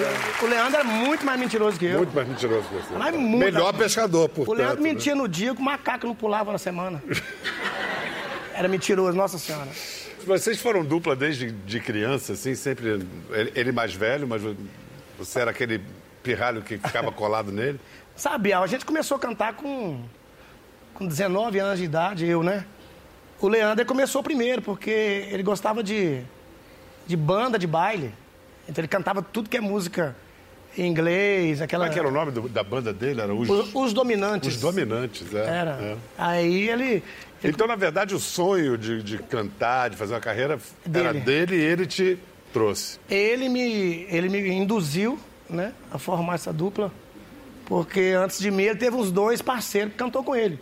o 0.42 0.46
Leandro 0.46 0.76
era 0.76 0.84
muito 0.84 1.24
mais 1.24 1.38
mentiroso 1.38 1.78
que 1.78 1.84
eu. 1.84 1.98
Muito 1.98 2.14
mais 2.14 2.26
mentiroso 2.26 2.66
que 2.66 2.74
você. 2.74 2.94
Mas 2.96 3.14
muito. 3.14 3.44
Melhor 3.44 3.74
pescador, 3.74 4.28
portanto. 4.28 4.54
O 4.54 4.58
Leandro 4.58 4.82
né? 4.82 4.90
mentia 4.90 5.14
no 5.14 5.28
dia 5.28 5.54
que 5.54 5.60
o 5.60 5.64
macaco 5.64 6.06
não 6.06 6.14
pulava 6.14 6.50
na 6.50 6.58
semana. 6.58 7.02
Era 8.54 8.68
mentiroso, 8.68 9.16
nossa 9.16 9.38
senhora. 9.38 9.68
Vocês 10.26 10.60
foram 10.60 10.84
dupla 10.84 11.14
desde 11.14 11.50
de 11.52 11.80
criança, 11.80 12.32
assim, 12.32 12.54
sempre... 12.54 13.06
Ele, 13.54 13.70
mais 13.70 13.94
velho, 13.94 14.26
mas 14.26 14.42
você 15.18 15.40
era 15.40 15.50
aquele 15.50 15.80
pirralho 16.22 16.62
que 16.62 16.78
ficava 16.78 17.12
colado 17.12 17.52
nele? 17.52 17.78
Sabe, 18.16 18.52
a 18.52 18.66
gente 18.66 18.84
começou 18.84 19.16
a 19.16 19.20
cantar 19.20 19.54
com, 19.54 20.02
com 20.94 21.06
19 21.06 21.58
anos 21.60 21.78
de 21.78 21.84
idade, 21.84 22.26
eu, 22.26 22.42
né? 22.42 22.64
O 23.40 23.46
Leandro 23.46 23.86
começou 23.86 24.22
primeiro, 24.22 24.60
porque 24.60 24.90
ele 25.30 25.42
gostava 25.44 25.82
de, 25.82 26.22
de 27.08 27.16
banda 27.16 27.58
de 27.58 27.66
baile. 27.66 28.14
Então 28.68 28.80
ele 28.82 28.88
cantava 28.88 29.20
tudo 29.22 29.48
que 29.50 29.56
é 29.56 29.60
música 29.60 30.14
em 30.76 30.86
inglês, 30.86 31.60
aquela. 31.60 31.86
Como 31.86 31.90
é 31.90 31.94
que 31.94 31.98
era 31.98 32.08
o 32.08 32.12
nome 32.12 32.30
do- 32.30 32.48
da 32.48 32.62
banda 32.62 32.92
dele? 32.92 33.20
Era 33.20 33.34
os, 33.34 33.48
Os, 33.48 33.74
os 33.74 33.92
dominantes. 33.92 34.54
os 34.54 34.60
Dominantes, 34.60 35.34
é. 35.34 35.38
Era. 35.46 35.70
é. 35.82 35.96
Aí 36.16 36.68
ele. 36.68 36.84
ele 36.84 37.02
Então, 37.42 37.66
na 37.66 37.74
verdade, 37.74 38.14
o 38.14 38.18
sonho 38.20 38.76
de, 38.78 39.02
de 39.02 39.18
cantar, 39.18 39.88
de 39.90 39.96
fazer 39.96 40.12
uma 40.14 40.20
carreira, 40.20 40.58
era 40.94 41.12
Dele. 41.14 41.20
dele 41.24 41.56
e 41.56 41.60
ele 41.64 41.86
te 41.86 42.18
trouxe. 42.52 42.98
Ele 43.10 43.48
me, 43.48 44.06
ele 44.10 44.28
me 44.28 44.48
induziu 44.50 45.18
né, 45.48 45.72
a 45.90 45.98
formar 45.98 46.34
essa 46.34 46.52
dupla, 46.52 46.92
porque 47.64 48.14
antes 48.16 48.38
de 48.38 48.50
mim 48.50 48.64
ele 48.64 48.76
teve 48.78 48.94
uns 48.96 49.10
dois 49.10 49.40
parceiros 49.40 49.92
que 49.92 49.98
cantou 49.98 50.22
com 50.22 50.36
ele. 50.36 50.60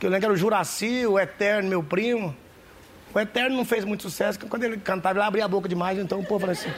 Que 0.00 0.06
eu 0.06 0.10
lembro 0.10 0.20
que 0.20 0.24
era 0.26 0.34
o 0.34 0.36
Juraci, 0.36 1.06
o 1.06 1.18
Eterno, 1.18 1.68
meu 1.68 1.82
primo. 1.82 2.34
O 3.16 3.18
Eterno 3.18 3.56
não 3.56 3.64
fez 3.64 3.82
muito 3.82 4.02
sucesso, 4.02 4.38
porque 4.38 4.50
quando 4.50 4.64
ele 4.64 4.76
cantava, 4.76 5.18
ele 5.18 5.26
abria 5.26 5.46
a 5.46 5.48
boca 5.48 5.66
demais, 5.66 5.98
então 5.98 6.20
o 6.20 6.22
povo 6.22 6.40
falou 6.40 6.52
assim: 6.52 6.70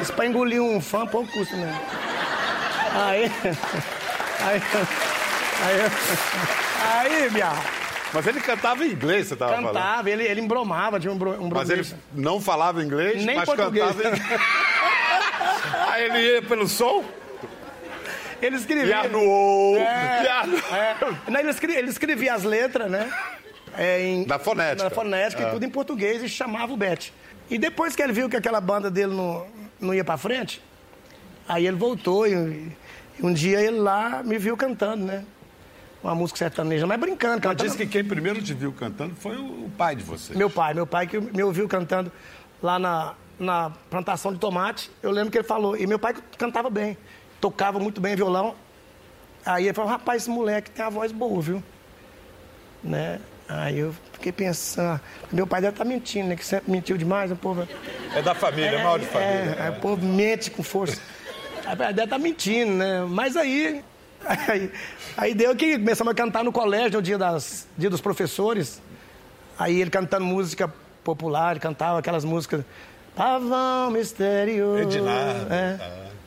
Isso 0.00 0.10
pra 0.14 0.24
engolir 0.24 0.62
um 0.62 0.80
fã, 0.80 1.06
pouco 1.06 1.30
custa 1.30 1.54
mesmo. 1.54 1.78
Aí. 2.96 3.30
Aí. 4.40 4.62
Aí. 5.62 7.22
Aí, 7.22 7.28
Bia, 7.28 7.52
Mas 8.14 8.26
ele 8.26 8.40
cantava 8.40 8.82
em 8.86 8.92
inglês, 8.92 9.26
você 9.26 9.34
estava 9.34 9.56
falando. 9.56 9.74
cantava, 9.74 10.08
ele, 10.08 10.24
ele 10.24 10.40
embromava, 10.40 10.98
tinha 10.98 11.12
um, 11.12 11.18
bro, 11.18 11.32
um 11.32 11.50
Mas 11.50 11.68
ele 11.68 11.86
não 12.14 12.40
falava 12.40 12.82
inglês, 12.82 13.22
Nem 13.22 13.36
mas 13.36 13.44
português. 13.44 13.84
cantava 13.94 14.16
em... 14.16 14.20
Aí 15.92 16.04
ele 16.04 16.18
ia 16.18 16.42
pelo 16.42 16.66
som 16.66 17.04
Ele 18.40 18.56
escrevia. 18.56 19.00
anuou. 19.00 19.76
É, 19.76 20.24
é. 20.72 20.96
Ele, 21.40 21.50
escrevia, 21.50 21.78
ele 21.78 21.90
escrevia 21.90 22.32
as 22.34 22.42
letras, 22.42 22.90
né? 22.90 23.12
É, 23.76 24.00
em, 24.02 24.26
Na 24.26 24.38
fonética. 24.38 24.84
Na 24.84 24.90
fonética, 24.90 25.42
e 25.42 25.50
tudo 25.50 25.64
em 25.64 25.70
português, 25.70 26.22
e 26.22 26.28
chamava 26.28 26.72
o 26.72 26.76
Bete. 26.76 27.12
E 27.50 27.58
depois 27.58 27.94
que 27.94 28.02
ele 28.02 28.12
viu 28.12 28.28
que 28.28 28.36
aquela 28.36 28.60
banda 28.60 28.90
dele 28.90 29.14
não, 29.14 29.46
não 29.80 29.94
ia 29.94 30.04
pra 30.04 30.16
frente, 30.16 30.62
aí 31.46 31.66
ele 31.66 31.76
voltou 31.76 32.26
e, 32.26 32.72
um 33.22 33.32
dia 33.32 33.60
ele 33.60 33.78
lá 33.78 34.22
me 34.22 34.38
viu 34.38 34.56
cantando, 34.56 35.04
né? 35.04 35.24
Uma 36.02 36.14
música 36.14 36.38
sertaneja, 36.38 36.86
mas 36.86 37.00
brincando, 37.00 37.34
Ela 37.34 37.40
cantando. 37.40 37.64
disse 37.64 37.76
que 37.76 37.86
quem 37.86 38.04
primeiro 38.04 38.42
te 38.42 38.52
viu 38.52 38.72
cantando 38.72 39.14
foi 39.14 39.36
o 39.36 39.70
pai 39.76 39.96
de 39.96 40.02
vocês. 40.02 40.36
Meu 40.36 40.50
pai, 40.50 40.74
meu 40.74 40.86
pai 40.86 41.06
que 41.06 41.18
me 41.18 41.42
ouviu 41.42 41.66
cantando 41.66 42.12
lá 42.62 42.78
na, 42.78 43.14
na 43.38 43.70
plantação 43.88 44.32
de 44.32 44.38
tomate. 44.38 44.90
Eu 45.02 45.10
lembro 45.10 45.30
que 45.30 45.38
ele 45.38 45.46
falou, 45.46 45.76
e 45.76 45.86
meu 45.86 45.98
pai 45.98 46.14
cantava 46.36 46.68
bem, 46.68 46.98
tocava 47.40 47.78
muito 47.78 48.00
bem 48.00 48.14
violão. 48.16 48.54
Aí 49.46 49.64
ele 49.64 49.74
falou, 49.74 49.90
rapaz, 49.90 50.22
esse 50.22 50.30
moleque 50.30 50.70
tem 50.70 50.84
a 50.84 50.90
voz 50.90 51.12
boa, 51.12 51.40
viu? 51.40 51.62
Né? 52.82 53.20
Aí 53.48 53.78
eu 53.78 53.94
fiquei 54.12 54.32
pensando, 54.32 55.00
meu 55.30 55.46
pai 55.46 55.60
deve 55.60 55.74
estar 55.74 55.84
mentindo, 55.84 56.28
né? 56.28 56.36
Que 56.36 56.44
sempre 56.44 56.70
mentiu 56.70 56.96
demais, 56.96 57.30
o 57.30 57.36
povo. 57.36 57.68
É 58.14 58.22
da 58.22 58.34
família, 58.34 58.78
é, 58.78 58.82
mal 58.82 58.98
de 58.98 59.06
família. 59.06 59.56
É, 59.58 59.62
aí 59.62 59.70
o 59.70 59.80
povo 59.80 60.04
mente 60.04 60.50
com 60.50 60.62
força. 60.62 61.00
Aí 61.66 61.76
deve 61.76 62.04
estar 62.04 62.18
mentindo, 62.18 62.72
né? 62.72 63.06
Mas 63.08 63.38
aí, 63.38 63.82
aí. 64.48 64.70
Aí 65.16 65.34
deu 65.34 65.56
que 65.56 65.78
começamos 65.78 66.10
a 66.10 66.14
cantar 66.14 66.44
no 66.44 66.52
colégio 66.52 66.98
no 66.98 67.02
dia, 67.02 67.16
das, 67.16 67.66
dia 67.76 67.88
dos 67.88 68.02
professores. 68.02 68.82
Aí 69.58 69.80
ele 69.80 69.88
cantando 69.88 70.26
música 70.26 70.70
popular, 71.02 71.52
ele 71.52 71.60
cantava 71.60 71.98
aquelas 71.98 72.22
músicas. 72.22 72.62
Pavão 73.16 73.90
misterioso. 73.92 74.82
Edinardo, 74.82 75.52
É. 75.54 75.78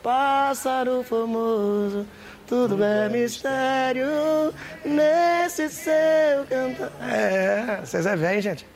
Pássaro 0.02 1.04
famoso, 1.04 2.04
tudo 2.48 2.82
é 2.82 3.08
mistério 3.08 4.52
nesse 4.84 5.68
seu 5.68 6.44
cantar. 6.48 6.90
É, 7.08 7.80
vocês 7.84 8.06
é 8.06 8.16
velho, 8.16 8.40
gente. 8.42 8.66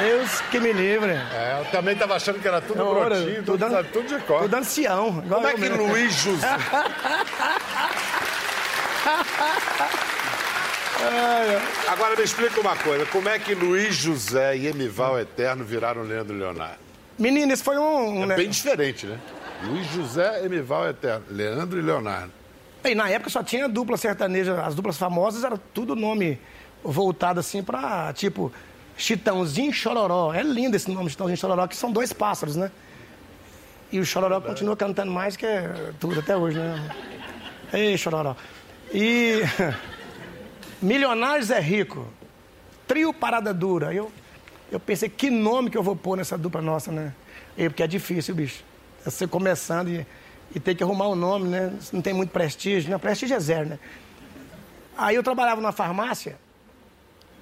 Deus 0.00 0.40
que 0.50 0.58
me 0.58 0.72
livre. 0.72 1.12
É, 1.12 1.58
eu 1.60 1.64
também 1.70 1.94
estava 1.94 2.16
achando 2.16 2.40
que 2.40 2.48
era 2.48 2.60
tudo 2.60 2.82
Ora, 2.86 3.16
brotinho, 3.16 3.42
tudo, 3.44 3.58
dando- 3.58 3.72
sabe, 3.72 3.88
tudo 3.92 4.08
de 4.08 4.18
cor. 4.24 4.42
Tudo 4.42 4.54
ancião. 4.56 5.22
Como 5.28 5.46
é 5.46 5.54
que 5.54 5.60
mesmo. 5.60 5.86
Luiz 5.86 6.12
José... 6.14 6.46
Agora 11.88 12.14
me 12.14 12.22
explica 12.22 12.60
uma 12.60 12.76
coisa, 12.76 13.06
como 13.06 13.28
é 13.28 13.38
que 13.38 13.54
Luiz 13.54 13.94
José 13.94 14.56
e 14.56 14.66
Emival 14.66 15.18
Eterno 15.18 15.64
viraram 15.64 16.02
Leandro 16.02 16.34
e 16.36 16.38
Leonardo? 16.38 16.78
Menino, 17.18 17.52
isso 17.52 17.64
foi 17.64 17.78
um. 17.78 18.20
um 18.20 18.22
É 18.24 18.26
né? 18.26 18.36
bem 18.36 18.48
diferente, 18.50 19.06
né? 19.06 19.18
Luiz 19.64 19.86
José, 19.88 20.44
Emival 20.44 20.88
Eterno, 20.88 21.24
Leandro 21.30 21.78
e 21.78 21.82
Leonardo. 21.82 22.32
Na 22.94 23.08
época 23.10 23.30
só 23.30 23.42
tinha 23.42 23.68
dupla 23.68 23.96
sertaneja, 23.96 24.62
as 24.62 24.74
duplas 24.74 24.96
famosas 24.96 25.44
era 25.44 25.58
tudo 25.58 25.94
nome 25.94 26.38
voltado 26.82 27.38
assim 27.40 27.62
pra, 27.62 28.12
tipo, 28.14 28.50
Chitãozinho 28.96 29.72
Chororó. 29.72 30.32
É 30.32 30.42
lindo 30.42 30.76
esse 30.76 30.90
nome, 30.90 31.10
Chitãozinho 31.10 31.36
Chororó, 31.36 31.66
que 31.66 31.76
são 31.76 31.92
dois 31.92 32.12
pássaros, 32.12 32.56
né? 32.56 32.70
E 33.92 33.98
o 33.98 34.04
Chororó 34.04 34.40
continua 34.40 34.76
cantando 34.76 35.10
mais 35.10 35.36
que 35.36 35.44
é 35.44 35.92
tudo 35.98 36.20
até 36.20 36.36
hoje, 36.36 36.58
né? 36.58 36.90
Ei, 37.72 37.98
Chororó. 37.98 38.34
E 38.92 39.40
Milionários 40.80 41.50
é 41.50 41.60
Rico, 41.60 42.06
Trio 42.86 43.12
Parada 43.12 43.52
Dura. 43.52 43.92
Eu, 43.92 44.10
eu 44.70 44.80
pensei, 44.80 45.08
que 45.08 45.28
nome 45.30 45.70
que 45.70 45.76
eu 45.76 45.82
vou 45.82 45.96
pôr 45.96 46.16
nessa 46.16 46.38
dupla 46.38 46.62
nossa, 46.62 46.90
né? 46.90 47.12
E, 47.58 47.68
porque 47.68 47.82
é 47.82 47.86
difícil, 47.86 48.34
bicho. 48.34 48.64
É 49.04 49.10
você 49.10 49.26
começando 49.26 49.88
e, 49.88 50.06
e 50.54 50.60
ter 50.60 50.74
que 50.74 50.82
arrumar 50.82 51.06
o 51.08 51.14
nome, 51.14 51.48
né? 51.48 51.72
Não 51.92 52.02
tem 52.02 52.12
muito 52.12 52.30
prestígio, 52.30 52.90
né? 52.90 52.98
Prestígio 52.98 53.36
é 53.36 53.40
zero, 53.40 53.68
né? 53.70 53.78
Aí 54.96 55.14
eu 55.16 55.22
trabalhava 55.22 55.60
numa 55.60 55.72
farmácia, 55.72 56.36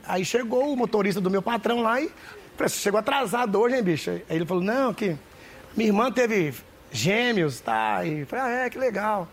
aí 0.06 0.24
chegou 0.24 0.72
o 0.72 0.76
motorista 0.76 1.20
do 1.20 1.30
meu 1.30 1.42
patrão 1.42 1.82
lá 1.82 2.00
e 2.00 2.10
"Você 2.58 2.76
chegou 2.80 2.98
atrasado 2.98 3.58
hoje, 3.58 3.76
hein, 3.76 3.82
bicho? 3.82 4.10
Aí 4.10 4.22
ele 4.30 4.46
falou, 4.46 4.62
não, 4.62 4.92
que 4.92 5.16
minha 5.76 5.88
irmã 5.88 6.10
teve 6.10 6.54
gêmeos, 6.90 7.60
tá? 7.60 8.04
E 8.04 8.24
falei, 8.24 8.44
ah, 8.44 8.50
é, 8.64 8.70
que 8.70 8.78
legal. 8.78 9.28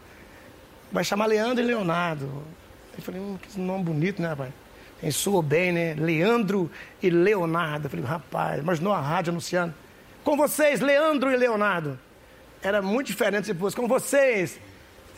Vai 0.91 1.03
chamar 1.03 1.25
Leandro 1.25 1.63
e 1.63 1.67
Leonardo. 1.67 2.29
Eu 2.97 3.03
falei, 3.03 3.19
hum, 3.19 3.37
que 3.41 3.59
nome 3.59 3.83
bonito, 3.83 4.21
né, 4.21 4.29
rapaz? 4.29 4.51
Tem 5.01 5.11
soou 5.11 5.41
bem, 5.41 5.71
né? 5.71 5.93
Leandro 5.95 6.71
e 7.01 7.09
Leonardo. 7.09 7.87
Eu 7.87 7.89
falei, 7.89 8.05
rapaz, 8.05 8.59
imaginou 8.59 8.93
a 8.93 9.01
rádio 9.01 9.31
anunciando. 9.31 9.73
Com 10.23 10.37
vocês, 10.37 10.79
Leandro 10.79 11.31
e 11.31 11.35
Leonardo. 11.35 11.99
Era 12.65 12.81
muito 12.81 13.05
diferente 13.05 13.45
se 13.45 13.53
fosse 13.53 13.75
com 13.75 13.87
vocês, 13.87 14.59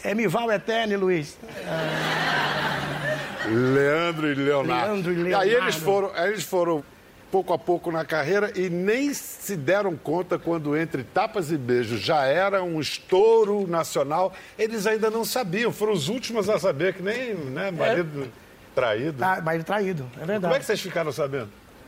é 0.03 0.13
Mival 0.13 0.51
Eterno 0.51 0.91
e 0.91 0.97
Luiz. 0.97 1.37
Leandro 3.47 4.29
e 4.29 4.35
Leonardo. 4.35 4.91
Leandro 4.91 5.13
e 5.13 5.15
aí 5.15 5.23
Leonardo. 5.23 5.55
eles 5.55 5.75
foram, 5.75 6.11
aí 6.13 6.29
eles 6.31 6.43
foram 6.43 6.83
pouco 7.31 7.53
a 7.53 7.57
pouco 7.57 7.89
na 7.89 8.03
carreira 8.03 8.51
e 8.53 8.69
nem 8.69 9.13
se 9.13 9.55
deram 9.55 9.95
conta 9.95 10.37
quando 10.37 10.75
entre 10.75 11.05
tapas 11.05 11.49
e 11.49 11.57
beijos 11.57 12.01
já 12.01 12.25
era 12.25 12.61
um 12.61 12.81
estouro 12.81 13.65
nacional. 13.65 14.33
Eles 14.59 14.85
ainda 14.85 15.09
não 15.09 15.23
sabiam, 15.23 15.71
foram 15.71 15.93
os 15.93 16.09
últimos 16.09 16.49
a 16.49 16.59
saber 16.59 16.95
que 16.95 17.01
nem, 17.01 17.33
né, 17.33 17.71
marido 17.71 18.29
traído. 18.75 19.19
Tá, 19.19 19.41
mas 19.41 19.63
traído, 19.63 20.05
é 20.15 20.25
verdade. 20.25 20.41
Como 20.41 20.53
é 20.53 20.59
que 20.59 20.65
vocês 20.65 20.81
ficaram 20.81 21.13
sabendo? 21.13 21.47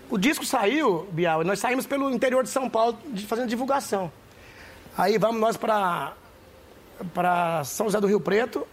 O 0.09 0.17
disco 0.17 0.45
saiu, 0.45 1.05
Bial, 1.11 1.41
e 1.41 1.45
nós 1.45 1.59
saímos 1.59 1.85
pelo 1.85 2.09
interior 2.09 2.43
de 2.43 2.49
São 2.49 2.69
Paulo 2.69 2.97
fazendo 3.27 3.49
divulgação. 3.49 4.09
Aí 4.97 5.17
vamos 5.17 5.39
nós 5.39 5.57
para 5.57 6.13
para 7.13 7.63
São 7.63 7.85
José 7.85 8.01
do 8.01 8.07
Rio 8.07 8.19
Preto, 8.19 8.67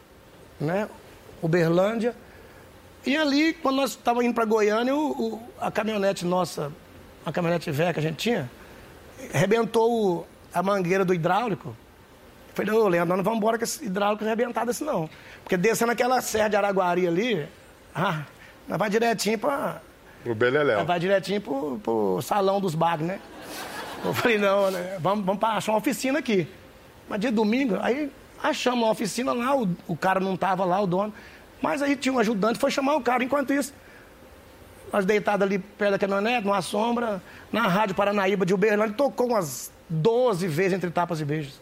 né? 0.60 0.88
Uberlândia. 1.40 2.14
E 3.04 3.16
ali, 3.16 3.52
quando 3.52 3.76
nós 3.76 3.90
estávamos 3.90 4.24
indo 4.24 4.34
para 4.34 4.44
Goiânia, 4.44 4.94
o, 4.96 5.10
o- 5.34 5.42
a 5.60 5.70
caminhonete 5.70 6.24
nossa, 6.24 6.72
a 7.24 7.30
caminhonete 7.30 7.70
velha 7.70 7.92
que 7.92 8.00
a 8.00 8.02
gente 8.02 8.16
tinha, 8.16 8.50
arrebentou 9.32 9.92
o- 10.18 10.26
a 10.52 10.60
mangueira 10.60 11.04
do 11.04 11.14
hidráulico. 11.14 11.76
Falei, 12.52 12.72
ô 12.74 12.88
Leandro, 12.88 13.10
nós 13.10 13.18
não 13.18 13.24
vamos 13.24 13.38
embora 13.38 13.58
com 13.58 13.62
esse 13.64 13.84
hidráulico 13.84 14.24
arrebentado 14.24 14.70
assim 14.72 14.84
não. 14.84 15.08
Porque 15.44 15.56
descendo 15.56 15.92
aquela 15.92 16.20
serra 16.20 16.48
de 16.48 16.56
Araguari 16.56 17.06
ali, 17.06 17.48
ah, 17.94 18.22
nós 18.66 18.76
vai 18.78 18.90
direitinho 18.90 19.38
para 19.38 19.80
Pro 20.24 20.34
Beleléu. 20.34 20.84
vai 20.84 20.98
direitinho 20.98 21.40
pro, 21.40 21.78
pro 21.84 22.20
salão 22.22 22.60
dos 22.60 22.74
bagos, 22.74 23.06
né? 23.06 23.20
Eu 24.04 24.14
falei, 24.14 24.38
não, 24.38 24.70
né? 24.70 24.96
Vamos, 25.00 25.24
vamos 25.24 25.42
achar 25.42 25.72
uma 25.72 25.78
oficina 25.78 26.18
aqui. 26.18 26.46
Mas 27.08 27.20
dia 27.20 27.32
domingo, 27.32 27.78
aí 27.80 28.10
achamos 28.42 28.84
uma 28.84 28.90
oficina 28.90 29.32
lá, 29.32 29.56
o, 29.56 29.68
o 29.86 29.96
cara 29.96 30.20
não 30.20 30.36
tava 30.36 30.64
lá, 30.64 30.80
o 30.80 30.86
dono. 30.86 31.12
Mas 31.60 31.82
aí 31.82 31.96
tinha 31.96 32.12
um 32.12 32.18
ajudante, 32.18 32.58
foi 32.58 32.70
chamar 32.70 32.96
o 32.96 33.00
cara. 33.00 33.24
Enquanto 33.24 33.52
isso, 33.52 33.72
nós 34.92 35.04
deitados 35.04 35.46
ali 35.46 35.58
perto 35.58 35.92
da 35.92 35.98
caminhonete, 35.98 36.46
numa 36.46 36.62
sombra, 36.62 37.22
na 37.52 37.66
Rádio 37.66 37.94
Paranaíba 37.94 38.44
de 38.44 38.54
Uberlândia, 38.54 38.94
tocou 38.94 39.28
umas 39.28 39.72
12 39.88 40.46
vezes 40.48 40.74
entre 40.74 40.90
tapas 40.90 41.20
e 41.20 41.24
beijos. 41.24 41.60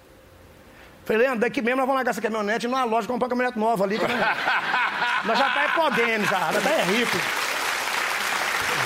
Falei, 1.05 1.23
Leandro, 1.23 1.41
daqui 1.41 1.61
mesmo 1.61 1.77
nós 1.77 1.87
vamos 1.87 1.97
largar 1.97 2.11
essa 2.11 2.21
caminhonete 2.21 2.67
e 2.67 2.69
numa 2.69 2.85
loja 2.85 3.07
comprar 3.07 3.27
uma 3.27 3.31
caminhonete 3.31 3.59
nova 3.59 3.85
ali. 3.85 3.99
nós, 3.99 4.09
nós 5.27 5.39
já 5.39 5.51
tá 5.51 5.73
podendo, 5.75 6.25
já, 6.25 6.53
já 6.53 6.61
tá 6.61 6.71
é 6.71 6.83
rico. 6.85 7.17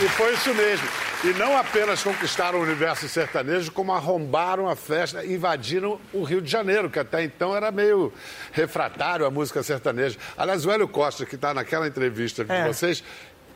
E 0.04 0.08
foi 0.08 0.34
isso 0.34 0.52
mesmo. 0.54 1.07
E 1.24 1.32
não 1.34 1.56
apenas 1.58 2.00
conquistaram 2.02 2.60
o 2.60 2.62
universo 2.62 3.08
sertanejo, 3.08 3.72
como 3.72 3.92
arrombaram 3.92 4.68
a 4.68 4.76
festa, 4.76 5.24
invadiram 5.26 5.98
o 6.12 6.22
Rio 6.22 6.40
de 6.40 6.48
Janeiro, 6.48 6.88
que 6.88 6.98
até 6.98 7.24
então 7.24 7.56
era 7.56 7.72
meio 7.72 8.12
refratário 8.52 9.26
à 9.26 9.30
música 9.30 9.60
sertaneja. 9.64 10.16
Aliás, 10.36 10.64
o 10.64 10.70
Hélio 10.70 10.86
Costa, 10.86 11.26
que 11.26 11.34
está 11.34 11.52
naquela 11.52 11.88
entrevista 11.88 12.44
com 12.44 12.52
É. 12.52 12.68
vocês, 12.68 13.02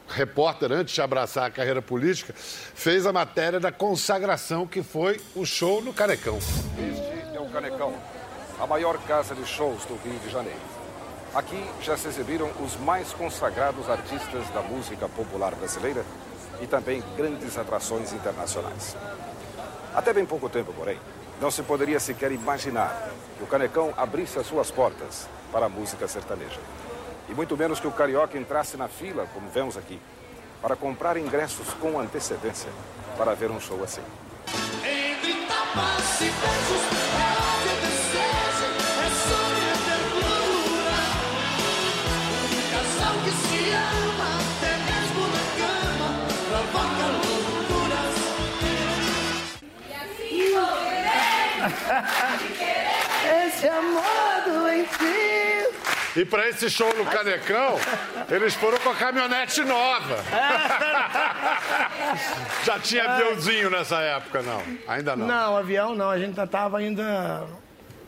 repórter 0.08 0.72
antes 0.72 0.92
de 0.92 1.00
abraçar 1.00 1.44
a 1.46 1.50
carreira 1.50 1.80
política, 1.80 2.34
fez 2.36 3.06
a 3.06 3.12
matéria 3.12 3.60
da 3.60 3.70
consagração 3.70 4.66
que 4.66 4.82
foi 4.82 5.20
o 5.36 5.44
show 5.46 5.80
no 5.80 5.94
Canecão. 5.94 6.38
Este 6.38 7.36
é 7.36 7.40
o 7.40 7.46
Canecão, 7.48 7.94
a 8.58 8.66
maior 8.66 8.98
casa 9.06 9.36
de 9.36 9.46
shows 9.46 9.84
do 9.84 9.94
Rio 10.04 10.18
de 10.18 10.30
Janeiro. 10.32 10.58
Aqui 11.32 11.62
já 11.80 11.96
se 11.96 12.08
exibiram 12.08 12.50
os 12.60 12.76
mais 12.78 13.12
consagrados 13.12 13.88
artistas 13.88 14.48
da 14.52 14.60
música 14.62 15.08
popular 15.08 15.54
brasileira 15.54 16.04
e 16.62 16.66
também 16.66 17.02
grandes 17.16 17.58
atrações 17.58 18.12
internacionais. 18.12 18.96
Até 19.94 20.12
bem 20.12 20.24
pouco 20.24 20.48
tempo, 20.48 20.72
porém, 20.72 20.98
não 21.40 21.50
se 21.50 21.62
poderia 21.62 21.98
sequer 21.98 22.30
imaginar 22.30 23.10
que 23.36 23.42
o 23.42 23.46
Canecão 23.46 23.92
abrisse 23.96 24.38
as 24.38 24.46
suas 24.46 24.70
portas 24.70 25.28
para 25.50 25.66
a 25.66 25.68
música 25.68 26.06
sertaneja. 26.06 26.60
E 27.28 27.34
muito 27.34 27.56
menos 27.56 27.80
que 27.80 27.86
o 27.86 27.92
carioca 27.92 28.38
entrasse 28.38 28.76
na 28.76 28.88
fila, 28.88 29.26
como 29.34 29.50
vemos 29.50 29.76
aqui, 29.76 30.00
para 30.62 30.76
comprar 30.76 31.16
ingressos 31.16 31.74
com 31.74 31.98
antecedência 31.98 32.70
para 33.18 33.34
ver 33.34 33.50
um 33.50 33.60
show 33.60 33.82
assim. 33.82 34.02
Entre 34.84 35.34
tapas 35.46 36.20
e 36.20 36.24
beijos, 36.24 37.41
Esse 53.46 53.68
amor 53.68 54.42
doentio. 54.46 55.72
E 56.14 56.24
para 56.26 56.46
esse 56.48 56.68
show 56.68 56.92
no 56.94 57.06
Canecão, 57.06 57.76
eles 58.30 58.54
foram 58.54 58.78
com 58.78 58.90
a 58.90 58.94
caminhonete 58.94 59.62
nova. 59.62 60.22
Já 62.64 62.78
tinha 62.78 63.04
aviãozinho 63.10 63.70
nessa 63.70 63.98
época, 64.00 64.42
não? 64.42 64.62
Ainda 64.86 65.16
não. 65.16 65.26
Não, 65.26 65.56
avião 65.56 65.94
não, 65.94 66.10
a 66.10 66.18
gente 66.18 66.28
ainda 66.30 66.46
tava 66.46 66.78
ainda 66.78 67.44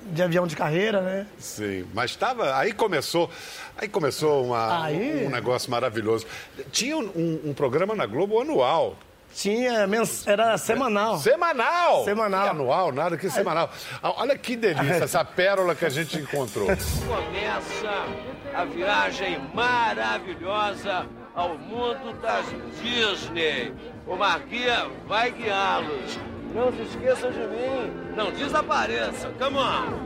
de 0.02 0.22
avião 0.22 0.46
de 0.46 0.54
carreira, 0.54 1.00
né? 1.00 1.26
Sim, 1.38 1.86
mas 1.94 2.10
estava. 2.10 2.54
Aí 2.58 2.72
começou. 2.72 3.30
Aí 3.78 3.88
começou 3.88 4.44
uma- 4.44 4.84
Aí? 4.84 5.24
um 5.26 5.30
negócio 5.30 5.70
maravilhoso. 5.70 6.26
Tinha 6.70 6.98
um, 6.98 7.40
um 7.42 7.54
programa 7.54 7.94
na 7.94 8.04
Globo 8.04 8.38
anual. 8.38 8.98
Tinha, 9.34 9.86
mens... 9.86 10.26
era 10.26 10.56
semanal. 10.56 11.18
Semanal! 11.18 12.04
Semanal. 12.04 12.44
Que 12.44 12.50
anual, 12.50 12.92
nada 12.92 13.16
que 13.16 13.28
semanal. 13.28 13.68
Ah, 14.02 14.14
Olha 14.18 14.38
que 14.38 14.56
delícia 14.56 15.04
essa 15.04 15.24
pérola 15.24 15.74
que 15.74 15.84
a 15.84 15.88
gente 15.88 16.16
encontrou. 16.18 16.66
Começa 16.66 18.06
a 18.54 18.64
viagem 18.64 19.40
maravilhosa 19.52 21.06
ao 21.34 21.58
mundo 21.58 22.12
das 22.22 22.46
Disney. 22.80 23.74
O 24.06 24.16
Marquinha 24.16 24.88
vai 25.06 25.32
guiá-los. 25.32 26.18
Não 26.54 26.72
se 26.72 26.82
esqueçam 26.82 27.32
de 27.32 27.40
mim. 27.40 27.92
Não 28.16 28.30
desapareçam. 28.30 29.32
Come 29.32 29.56
on. 29.58 30.04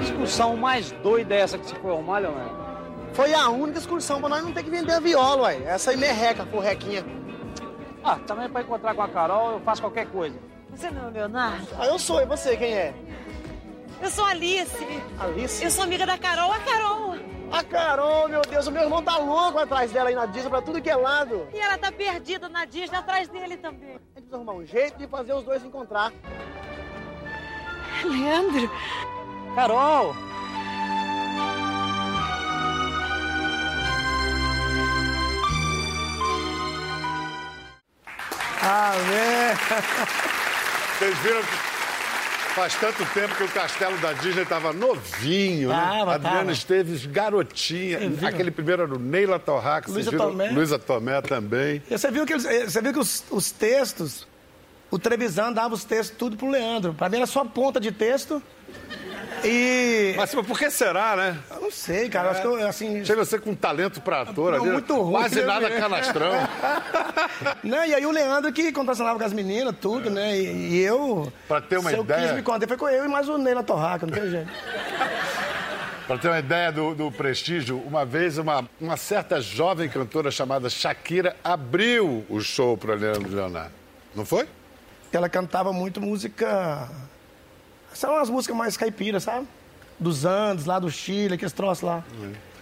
excursão 0.00 0.56
mais 0.56 0.90
doida 0.90 1.34
é 1.34 1.40
essa 1.40 1.58
que 1.58 1.66
você 1.66 1.74
foi 1.76 1.90
arrumar, 1.90 2.18
Leonardo? 2.18 2.65
Foi 3.16 3.32
a 3.32 3.48
única 3.48 3.78
excursão 3.78 4.20
pra 4.20 4.28
nós 4.28 4.44
não 4.44 4.52
ter 4.52 4.62
que 4.62 4.68
vender 4.68 4.92
a 4.92 5.00
viola, 5.00 5.44
ué. 5.44 5.62
Essa 5.64 5.90
aí 5.90 5.96
merreca, 5.96 6.44
forrequinha. 6.44 7.02
Ah, 8.04 8.18
também 8.26 8.46
pra 8.46 8.60
encontrar 8.60 8.94
com 8.94 9.00
a 9.00 9.08
Carol 9.08 9.52
eu 9.52 9.60
faço 9.60 9.80
qualquer 9.80 10.06
coisa. 10.08 10.38
Você 10.68 10.90
não 10.90 11.06
é 11.06 11.08
o 11.08 11.10
Leonardo? 11.10 11.66
Ah, 11.78 11.86
eu 11.86 11.98
sou, 11.98 12.20
e 12.20 12.26
você, 12.26 12.58
quem 12.58 12.74
é? 12.74 12.94
Eu 14.02 14.10
sou 14.10 14.22
a 14.22 14.28
Alice. 14.28 14.86
Alice? 15.18 15.64
Eu 15.64 15.70
sou 15.70 15.84
amiga 15.84 16.04
da 16.04 16.18
Carol, 16.18 16.52
a 16.52 16.58
Carol. 16.58 17.16
A 17.50 17.64
Carol, 17.64 18.28
meu 18.28 18.42
Deus, 18.42 18.66
o 18.66 18.70
meu 18.70 18.82
irmão 18.82 19.02
tá 19.02 19.16
louco 19.16 19.58
atrás 19.58 19.90
dela 19.90 20.10
aí 20.10 20.14
na 20.14 20.26
Disney 20.26 20.50
pra 20.50 20.60
tudo 20.60 20.82
que 20.82 20.90
é 20.90 20.96
lado. 20.96 21.48
E 21.54 21.58
ela 21.58 21.78
tá 21.78 21.90
perdida 21.90 22.50
na 22.50 22.66
Disney 22.66 22.98
atrás 22.98 23.28
dele 23.28 23.56
também. 23.56 23.88
A 23.88 23.92
gente 23.92 24.12
precisa 24.12 24.36
arrumar 24.36 24.52
um 24.52 24.66
jeito 24.66 24.98
de 24.98 25.06
fazer 25.06 25.32
os 25.32 25.42
dois 25.42 25.62
se 25.62 25.68
encontrar. 25.68 26.12
Leandro, 28.04 28.70
Carol! 29.54 30.14
Amém. 38.66 39.54
Vocês 40.98 41.16
viram 41.18 41.40
que 41.42 42.54
faz 42.54 42.74
tanto 42.76 43.04
tempo 43.12 43.34
que 43.36 43.44
o 43.44 43.48
castelo 43.48 43.96
da 43.98 44.12
Disney 44.14 44.42
estava 44.42 44.72
novinho, 44.72 45.68
né? 45.68 45.74
Tava, 45.74 46.14
Adriana 46.14 46.38
tava. 46.38 46.52
Esteves, 46.52 47.06
garotinha. 47.06 47.98
Aquele 48.26 48.50
primeiro 48.50 48.82
era 48.82 48.94
o 48.94 48.98
Neila 48.98 49.38
Torraca, 49.38 49.90
Luísa? 49.90 50.10
Tomé. 50.10 50.48
Luísa 50.50 50.78
Tomé 50.78 51.20
também. 51.20 51.82
E 51.90 51.96
Você 51.98 52.10
viu 52.10 52.24
que, 52.26 52.32
eles- 52.32 52.44
eh, 52.46 52.64
você 52.68 52.80
viu 52.82 52.92
que 52.92 52.98
os, 52.98 53.24
os 53.30 53.50
textos, 53.52 54.26
o 54.90 54.98
Trevisan 54.98 55.52
dava 55.52 55.74
os 55.74 55.84
textos 55.84 56.16
tudo 56.18 56.36
pro 56.36 56.48
Leandro. 56.50 56.94
Pra 56.94 57.08
mim 57.08 57.18
era 57.18 57.26
só 57.26 57.44
ponta 57.44 57.78
de 57.78 57.92
texto. 57.92 58.42
E. 59.44 60.14
Mas 60.16 60.34
por 60.34 60.58
que 60.58 60.70
será, 60.70 61.16
né? 61.16 61.38
Eu 61.50 61.60
não 61.62 61.70
sei, 61.70 62.08
cara. 62.08 62.30
Acho 62.30 62.40
que 62.40 62.46
eu, 62.46 62.66
assim. 62.66 63.04
Chega 63.04 63.24
você 63.24 63.38
com 63.38 63.54
talento 63.54 64.00
pra 64.00 64.22
ator 64.22 64.52
Não, 64.52 64.62
ali. 64.62 64.70
muito 64.72 64.94
ruim, 65.00 65.12
Quase 65.12 65.42
nada 65.42 65.68
velho? 65.68 65.80
canastrão. 65.80 66.32
Né? 67.62 67.88
E 67.88 67.94
aí 67.94 68.06
o 68.06 68.10
Leandro 68.10 68.52
que 68.52 68.72
contracionava 68.72 69.18
com 69.18 69.24
as 69.24 69.32
meninas, 69.32 69.74
tudo, 69.80 70.10
né? 70.10 70.36
E, 70.38 70.74
e 70.74 70.78
eu. 70.82 71.30
Pra 71.48 71.60
ter 71.60 71.78
uma 71.78 71.90
se 71.90 71.96
ideia- 71.98 72.18
eu 72.20 72.26
quis 72.28 72.36
me 72.36 72.42
contar, 72.42 72.66
foi 72.66 72.76
com 72.76 72.88
eu 72.88 73.04
e 73.04 73.08
mais 73.08 73.28
o 73.28 73.36
Neila 73.38 73.62
Torraca, 73.62 74.06
não 74.06 74.12
tem 74.14 74.30
jeito. 74.30 74.50
Para 76.06 76.18
ter 76.18 76.28
uma 76.28 76.38
ideia 76.38 76.70
do, 76.70 76.94
do 76.94 77.10
prestígio, 77.10 77.78
uma 77.84 78.04
vez 78.04 78.38
uma, 78.38 78.64
uma 78.80 78.96
certa 78.96 79.40
jovem 79.40 79.88
cantora 79.88 80.30
chamada 80.30 80.70
Shakira 80.70 81.34
abriu 81.42 82.24
o 82.28 82.40
show 82.40 82.76
para 82.76 82.94
Leandro 82.94 83.28
Leonardo. 83.34 83.72
Não 84.14 84.24
foi? 84.24 84.46
Ela 85.12 85.28
cantava 85.28 85.72
muito 85.72 86.00
música. 86.00 86.88
São 87.94 88.14
umas 88.14 88.28
músicas 88.30 88.56
mais 88.56 88.76
caipiras, 88.76 89.22
sabe? 89.22 89.46
Dos 89.98 90.24
Andes, 90.24 90.66
lá 90.66 90.78
do 90.78 90.90
Chile, 90.90 91.34
aqueles 91.34 91.52
troços 91.52 91.82
lá. 91.82 92.04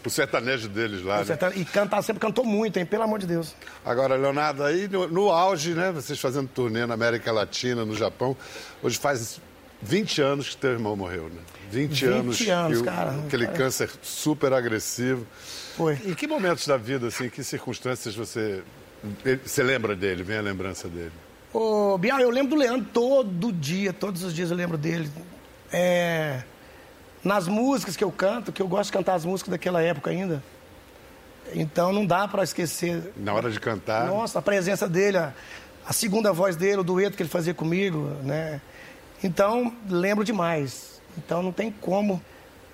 O 0.06 0.10
sertanejo 0.10 0.68
deles 0.68 1.02
lá. 1.02 1.24
né? 1.24 1.38
E 1.56 1.64
cantar 1.64 2.02
sempre 2.02 2.20
cantou 2.20 2.44
muito, 2.44 2.76
hein? 2.78 2.84
Pelo 2.86 3.02
amor 3.04 3.18
de 3.18 3.26
Deus. 3.26 3.56
Agora, 3.84 4.14
Leonardo, 4.16 4.62
aí 4.62 4.86
no, 4.86 5.08
no 5.08 5.30
auge, 5.30 5.72
né? 5.72 5.90
Vocês 5.90 6.20
fazendo 6.20 6.46
turnê 6.48 6.84
na 6.86 6.94
América 6.94 7.32
Latina, 7.32 7.84
no 7.84 7.96
Japão. 7.96 8.36
Hoje 8.82 8.98
faz 8.98 9.40
20 9.82 10.20
anos 10.20 10.50
que 10.50 10.56
teu 10.58 10.72
irmão 10.72 10.94
morreu, 10.94 11.24
né? 11.24 11.40
20, 11.70 11.88
20 11.88 12.04
anos. 12.06 12.48
anos, 12.48 12.80
o- 12.80 12.84
cara. 12.84 13.10
Aquele 13.26 13.46
Cara. 13.46 13.58
câncer 13.58 13.90
super 14.02 14.52
agressivo. 14.52 15.26
Foi. 15.76 15.94
Em 16.04 16.14
que 16.14 16.26
momentos 16.26 16.66
da 16.66 16.76
vida, 16.76 17.08
assim, 17.08 17.28
que 17.30 17.42
circunstâncias 17.42 18.14
você. 18.14 18.62
Você 19.44 19.62
lembra 19.62 19.96
dele? 19.96 20.22
Vem 20.22 20.36
a 20.38 20.42
lembrança 20.42 20.86
dele? 20.86 21.12
Ô, 21.54 21.96
Bial, 21.96 22.18
eu 22.18 22.30
lembro 22.30 22.50
do 22.50 22.56
Leandro 22.56 22.88
todo 22.92 23.52
dia, 23.52 23.92
todos 23.92 24.24
os 24.24 24.34
dias 24.34 24.50
eu 24.50 24.56
lembro 24.56 24.76
dele. 24.76 25.08
É, 25.72 26.42
nas 27.22 27.46
músicas 27.46 27.96
que 27.96 28.02
eu 28.02 28.10
canto, 28.10 28.50
que 28.50 28.60
eu 28.60 28.66
gosto 28.66 28.86
de 28.86 28.94
cantar 28.94 29.14
as 29.14 29.24
músicas 29.24 29.52
daquela 29.52 29.80
época 29.80 30.10
ainda. 30.10 30.42
Então 31.54 31.92
não 31.92 32.04
dá 32.04 32.26
pra 32.26 32.42
esquecer. 32.42 33.12
Na 33.16 33.32
hora 33.32 33.52
de 33.52 33.60
cantar. 33.60 34.08
Nossa, 34.08 34.40
a 34.40 34.42
presença 34.42 34.88
dele, 34.88 35.16
a, 35.16 35.32
a 35.86 35.92
segunda 35.92 36.32
voz 36.32 36.56
dele, 36.56 36.78
o 36.78 36.84
dueto 36.84 37.16
que 37.16 37.22
ele 37.22 37.30
fazia 37.30 37.54
comigo, 37.54 38.00
né? 38.24 38.60
Então, 39.22 39.72
lembro 39.88 40.24
demais. 40.24 41.00
Então, 41.16 41.40
não 41.40 41.52
tem 41.52 41.70
como 41.70 42.20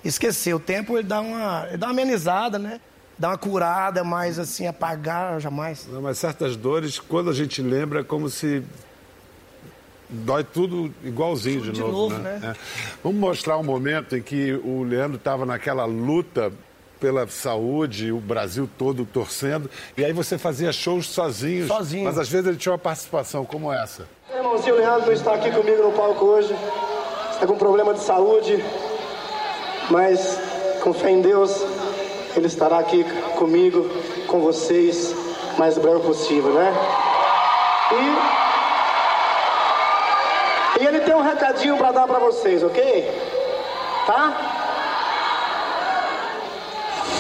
esquecer. 0.03 0.55
O 0.55 0.59
tempo, 0.59 0.97
ele 0.97 1.07
dá 1.07 1.21
uma, 1.21 1.67
ele 1.69 1.77
dá 1.77 1.89
uma 1.89 1.93
amenizada, 1.93 2.59
né? 2.59 2.81
Dá 3.21 3.29
uma 3.29 3.37
curada, 3.37 4.03
mas 4.03 4.39
assim, 4.39 4.67
apagar, 4.67 5.39
jamais. 5.39 5.87
Não, 5.93 6.01
mas 6.01 6.17
certas 6.17 6.57
dores, 6.57 6.99
quando 6.99 7.29
a 7.29 7.35
gente 7.35 7.61
lembra, 7.61 8.01
é 8.01 8.03
como 8.03 8.31
se 8.31 8.63
dói 10.09 10.43
tudo 10.43 10.91
igualzinho 11.05 11.61
de, 11.61 11.73
De 11.73 11.81
novo. 11.81 11.93
novo, 11.93 12.15
né? 12.15 12.39
né? 12.41 12.55
É. 12.57 12.61
Vamos 13.05 13.21
mostrar 13.21 13.59
um 13.59 13.63
momento 13.63 14.17
em 14.17 14.23
que 14.23 14.55
o 14.65 14.83
Leandro 14.85 15.19
estava 15.19 15.45
naquela 15.45 15.85
luta 15.85 16.51
pela 16.99 17.29
saúde, 17.29 18.11
o 18.11 18.21
Brasil 18.21 18.67
todo 18.79 19.05
torcendo, 19.05 19.69
e 19.99 20.05
aí 20.05 20.15
você 20.15 20.39
fazia 20.39 20.73
shows 20.73 21.07
sozinho. 21.07 21.67
Sozinho. 21.67 22.05
Mas 22.05 22.17
às 22.17 22.29
vezes 22.31 22.47
ele 22.47 22.57
tinha 22.57 22.73
uma 22.73 22.79
participação 22.79 23.45
como 23.45 23.71
essa. 23.71 24.09
Irmãozinho 24.35 24.77
Leandro 24.77 25.09
não 25.09 25.13
está 25.13 25.35
aqui 25.35 25.51
comigo 25.51 25.83
no 25.83 25.93
palco 25.93 26.25
hoje. 26.25 26.57
Está 27.33 27.47
com 27.47 27.59
problema 27.59 27.93
de 27.93 28.01
saúde. 28.01 28.65
Mas 29.91 30.39
com 30.83 30.95
fé 30.95 31.11
em 31.11 31.21
Deus, 31.21 31.51
ele 32.37 32.47
estará 32.47 32.79
aqui 32.79 33.05
comigo, 33.37 33.89
com 34.27 34.41
vocês, 34.41 35.15
mais 35.59 35.77
breve 35.79 36.01
possível, 36.01 36.53
né? 36.53 36.75
E, 40.79 40.83
e 40.83 40.87
ele 40.87 41.01
tem 41.01 41.15
um 41.15 41.23
recadinho 41.23 41.77
para 41.77 41.93
dar 41.93 42.07
para 42.07 42.19
vocês, 42.19 42.63
ok? 42.63 43.11
Tá? 44.07 44.51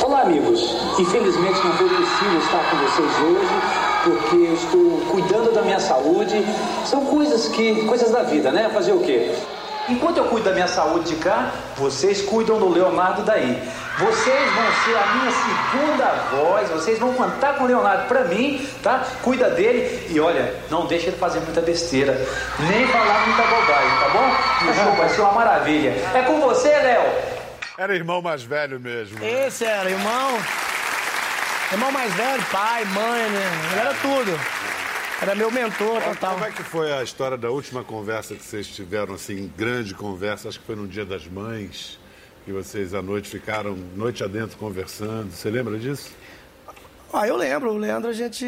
Olá, 0.02 0.22
amigos. 0.22 0.74
Infelizmente 0.98 1.64
não 1.64 1.72
foi 1.74 1.88
possível 1.88 2.38
estar 2.38 2.70
com 2.70 2.76
vocês 2.78 3.10
hoje, 3.20 3.48
porque 4.04 4.36
eu 4.36 4.54
estou 4.54 5.00
cuidando 5.10 5.52
da 5.52 5.62
minha 5.62 5.78
saúde. 5.78 6.44
São 6.86 7.04
coisas 7.06 7.48
que, 7.48 7.84
coisas 7.86 8.10
da 8.10 8.22
vida, 8.22 8.50
né? 8.50 8.70
Fazer 8.72 8.92
o 8.92 9.00
quê? 9.00 9.34
Enquanto 9.90 10.18
eu 10.18 10.24
cuido 10.26 10.48
da 10.48 10.54
minha 10.54 10.68
saúde 10.68 11.10
de 11.10 11.16
cá, 11.16 11.50
vocês 11.76 12.22
cuidam 12.22 12.58
do 12.58 12.68
Leonardo 12.68 13.22
daí. 13.22 13.60
Vocês 13.98 14.52
vão 14.52 14.64
ser 14.84 14.96
a 14.96 15.06
minha 15.14 15.30
segunda 15.30 16.04
voz, 16.30 16.70
vocês 16.70 16.98
vão 16.98 17.12
cantar 17.14 17.56
com 17.56 17.64
o 17.64 17.66
Leonardo 17.66 18.04
pra 18.08 18.24
mim, 18.24 18.66
tá? 18.82 19.02
Cuida 19.22 19.50
dele 19.50 20.06
e 20.10 20.18
olha, 20.20 20.54
não 20.70 20.86
deixa 20.86 21.08
ele 21.08 21.16
fazer 21.18 21.40
muita 21.40 21.60
besteira, 21.60 22.12
nem 22.60 22.86
falar 22.86 23.26
muita 23.26 23.42
bobagem, 23.42 23.98
tá 24.00 24.08
bom? 24.10 24.70
O 24.70 24.74
show 24.74 24.92
vai 24.96 25.08
ser 25.10 25.20
uma 25.20 25.32
maravilha. 25.32 25.90
É 26.14 26.22
com 26.22 26.40
você, 26.40 26.68
Léo. 26.68 27.12
Era 27.76 27.94
irmão 27.94 28.22
mais 28.22 28.42
velho 28.42 28.78
mesmo. 28.80 29.18
né? 29.18 29.46
Esse 29.46 29.64
era 29.64 29.90
irmão. 29.90 30.38
Irmão 31.72 31.92
mais 31.92 32.12
velho, 32.14 32.42
pai, 32.50 32.84
mãe, 32.86 33.28
né? 33.30 33.50
Ele 33.72 33.80
era 33.80 33.94
tudo. 34.02 34.40
Era 35.22 35.34
meu 35.34 35.50
mentor 35.50 36.02
total. 36.02 36.32
Como 36.32 36.46
é 36.46 36.50
que 36.50 36.62
foi 36.62 36.90
a 36.94 37.02
história 37.02 37.36
da 37.36 37.50
última 37.50 37.84
conversa 37.84 38.34
que 38.34 38.42
vocês 38.42 38.66
tiveram, 38.66 39.12
assim, 39.12 39.52
grande 39.54 39.92
conversa? 39.92 40.48
Acho 40.48 40.58
que 40.58 40.64
foi 40.64 40.74
no 40.74 40.88
Dia 40.88 41.04
das 41.04 41.26
Mães, 41.26 42.00
que 42.46 42.52
vocês 42.52 42.94
à 42.94 43.02
noite 43.02 43.28
ficaram 43.28 43.76
noite 43.94 44.24
adentro 44.24 44.56
conversando. 44.56 45.30
Você 45.30 45.50
lembra 45.50 45.78
disso? 45.78 46.10
Ah, 47.12 47.28
eu 47.28 47.36
lembro, 47.36 47.70
o 47.70 47.76
Leandro, 47.76 48.08
a 48.08 48.14
gente. 48.14 48.46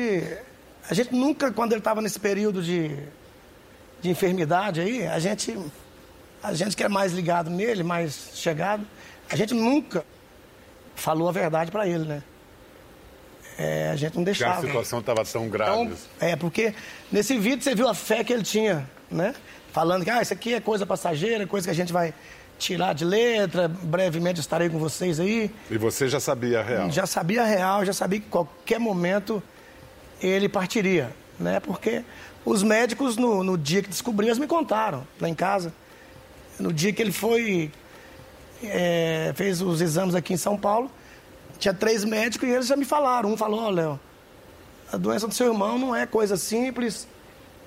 A 0.89 0.95
gente 0.95 1.15
nunca, 1.15 1.53
quando 1.53 1.73
ele 1.73 1.81
estava 1.81 2.01
nesse 2.01 2.19
período 2.19 2.63
de, 2.63 2.97
de 4.01 4.09
enfermidade 4.09 4.81
aí, 4.81 5.07
a 5.07 5.19
gente. 5.19 5.55
A 6.43 6.55
gente 6.55 6.75
que 6.75 6.83
é 6.83 6.89
mais 6.89 7.13
ligado 7.13 7.51
nele, 7.51 7.83
mais 7.83 8.31
chegado, 8.33 8.87
a 9.29 9.37
gente 9.37 9.53
nunca 9.53 10.07
falou 10.95 11.29
a 11.29 11.33
verdade 11.33 11.71
para 11.71 11.87
ele, 11.87 12.05
né? 12.07 12.23
É, 13.62 13.90
a 13.92 13.96
gente 13.96 14.16
não 14.16 14.25
Que 14.25 14.31
a 14.31 14.33
deixava. 14.33 14.66
situação 14.66 14.98
estava 14.98 15.25
tão 15.25 15.48
grave. 15.48 15.83
Então, 15.83 15.96
é, 16.18 16.35
porque 16.35 16.75
nesse 17.12 17.38
vídeo 17.38 17.62
você 17.62 17.77
viu 17.77 17.88
a 17.88 17.94
fé 17.94 18.25
que 18.25 18.33
ele 18.33 18.42
tinha, 18.42 18.88
né? 19.09 19.35
Falando 19.70 20.03
que 20.03 20.11
ah, 20.11 20.20
isso 20.20 20.33
aqui 20.33 20.53
é 20.53 20.61
coisa 20.61 20.85
passageira, 20.85 21.46
coisa 21.46 21.68
que 21.68 21.70
a 21.70 21.75
gente 21.75 21.92
vai 21.92 22.12
tirar 22.59 22.92
de 22.92 23.05
letra, 23.05 23.68
brevemente 23.68 24.40
estarei 24.40 24.68
com 24.68 24.79
vocês 24.79 25.20
aí. 25.20 25.48
E 25.70 25.79
você 25.79 26.09
já 26.09 26.18
sabia 26.18 26.59
a 26.59 26.62
real. 26.62 26.90
Já 26.90 27.07
sabia 27.07 27.42
a 27.42 27.46
real, 27.46 27.85
já 27.85 27.92
sabia 27.92 28.18
que 28.18 28.27
qualquer 28.27 28.81
momento 28.81 29.40
ele 30.20 30.48
partiria, 30.48 31.11
né? 31.38 31.61
Porque 31.61 32.03
os 32.44 32.64
médicos, 32.64 33.16
no, 33.16 33.44
no 33.44 33.57
dia 33.57 33.81
que 33.81 33.88
descobriram, 33.88 34.31
eles 34.31 34.38
me 34.40 34.48
contaram, 34.48 35.07
lá 35.20 35.29
em 35.29 35.35
casa. 35.35 35.72
No 36.59 36.72
dia 36.72 36.92
que 36.92 37.01
ele 37.01 37.12
foi, 37.12 37.70
é, 38.62 39.33
fez 39.37 39.62
os 39.62 39.81
exames 39.81 40.16
aqui 40.16 40.33
em 40.35 40.37
São 40.37 40.57
Paulo, 40.57 40.90
tinha 41.62 41.72
três 41.72 42.05
médicos 42.05 42.48
e 42.48 42.53
eles 42.53 42.66
já 42.66 42.77
me 42.77 42.85
falaram. 42.85 43.33
Um 43.33 43.37
falou, 43.37 43.61
ó, 43.61 43.70
Léo, 43.70 44.01
a 44.92 44.96
doença 44.96 45.29
do 45.29 45.35
seu 45.35 45.46
irmão 45.53 45.79
não 45.79 45.94
é 45.94 46.05
coisa 46.07 46.37
simples, 46.37 47.07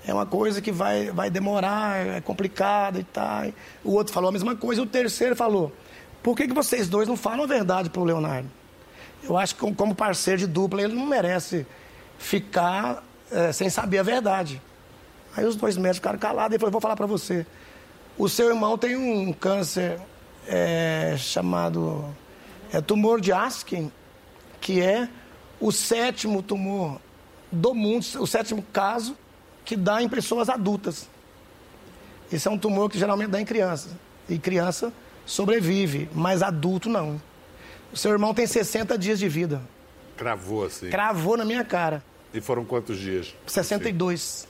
é 0.06 0.12
uma 0.12 0.26
coisa 0.26 0.60
que 0.60 0.70
vai, 0.70 1.10
vai 1.10 1.30
demorar, 1.30 2.06
é 2.06 2.20
complicada 2.20 3.00
e 3.00 3.04
tal. 3.04 3.46
O 3.82 3.92
outro 3.92 4.12
falou 4.12 4.28
a 4.28 4.32
mesma 4.32 4.54
coisa, 4.54 4.82
e 4.82 4.84
o 4.84 4.86
terceiro 4.86 5.34
falou, 5.34 5.72
por 6.22 6.36
que, 6.36 6.46
que 6.46 6.52
vocês 6.52 6.88
dois 6.88 7.08
não 7.08 7.16
falam 7.16 7.44
a 7.44 7.46
verdade 7.46 7.88
pro 7.88 8.04
Leonardo? 8.04 8.48
Eu 9.22 9.36
acho 9.36 9.54
que 9.56 9.72
como- 9.74 9.94
parceiro 9.94 10.40
de 10.40 10.46
dupla, 10.46 10.82
ele 10.82 10.94
não 10.94 11.06
merece 11.06 11.66
ficar 12.18 13.02
eh, 13.32 13.50
sem 13.50 13.70
saber 13.70 13.98
a 13.98 14.02
verdade. 14.02 14.60
Aí 15.34 15.44
os 15.46 15.56
dois 15.56 15.76
médicos 15.76 15.98
ficaram 15.98 16.18
calados 16.18 16.54
e 16.54 16.58
falou, 16.58 16.70
vou 16.70 16.80
falar 16.82 16.96
para 16.96 17.06
você. 17.06 17.46
O 18.18 18.28
seu 18.28 18.48
irmão 18.48 18.76
tem 18.76 18.94
um 18.94 19.32
câncer 19.32 19.98
eh, 20.46 21.14
chamado 21.18 22.04
é, 22.76 22.80
tumor 22.80 23.20
de 23.20 23.32
Askin, 23.32 23.90
que 24.60 24.80
é 24.82 25.08
o 25.58 25.72
sétimo 25.72 26.42
tumor 26.42 27.00
do 27.50 27.74
mundo, 27.74 28.04
o 28.20 28.26
sétimo 28.26 28.62
caso 28.72 29.16
que 29.64 29.76
dá 29.76 30.02
em 30.02 30.08
pessoas 30.08 30.48
adultas. 30.48 31.08
Esse 32.30 32.48
é 32.48 32.50
um 32.50 32.58
tumor 32.58 32.90
que 32.90 32.98
geralmente 32.98 33.30
dá 33.30 33.40
em 33.40 33.44
criança. 33.44 33.90
E 34.28 34.38
criança 34.38 34.92
sobrevive, 35.24 36.08
mas 36.12 36.42
adulto 36.42 36.88
não. 36.88 37.20
O 37.92 37.96
seu 37.96 38.10
irmão 38.10 38.34
tem 38.34 38.46
60 38.46 38.98
dias 38.98 39.18
de 39.18 39.28
vida. 39.28 39.62
Cravou 40.16 40.64
assim. 40.64 40.90
Cravou 40.90 41.36
na 41.36 41.44
minha 41.44 41.64
cara. 41.64 42.02
E 42.34 42.40
foram 42.40 42.64
quantos 42.64 42.98
dias? 42.98 43.34
62. 43.46 44.46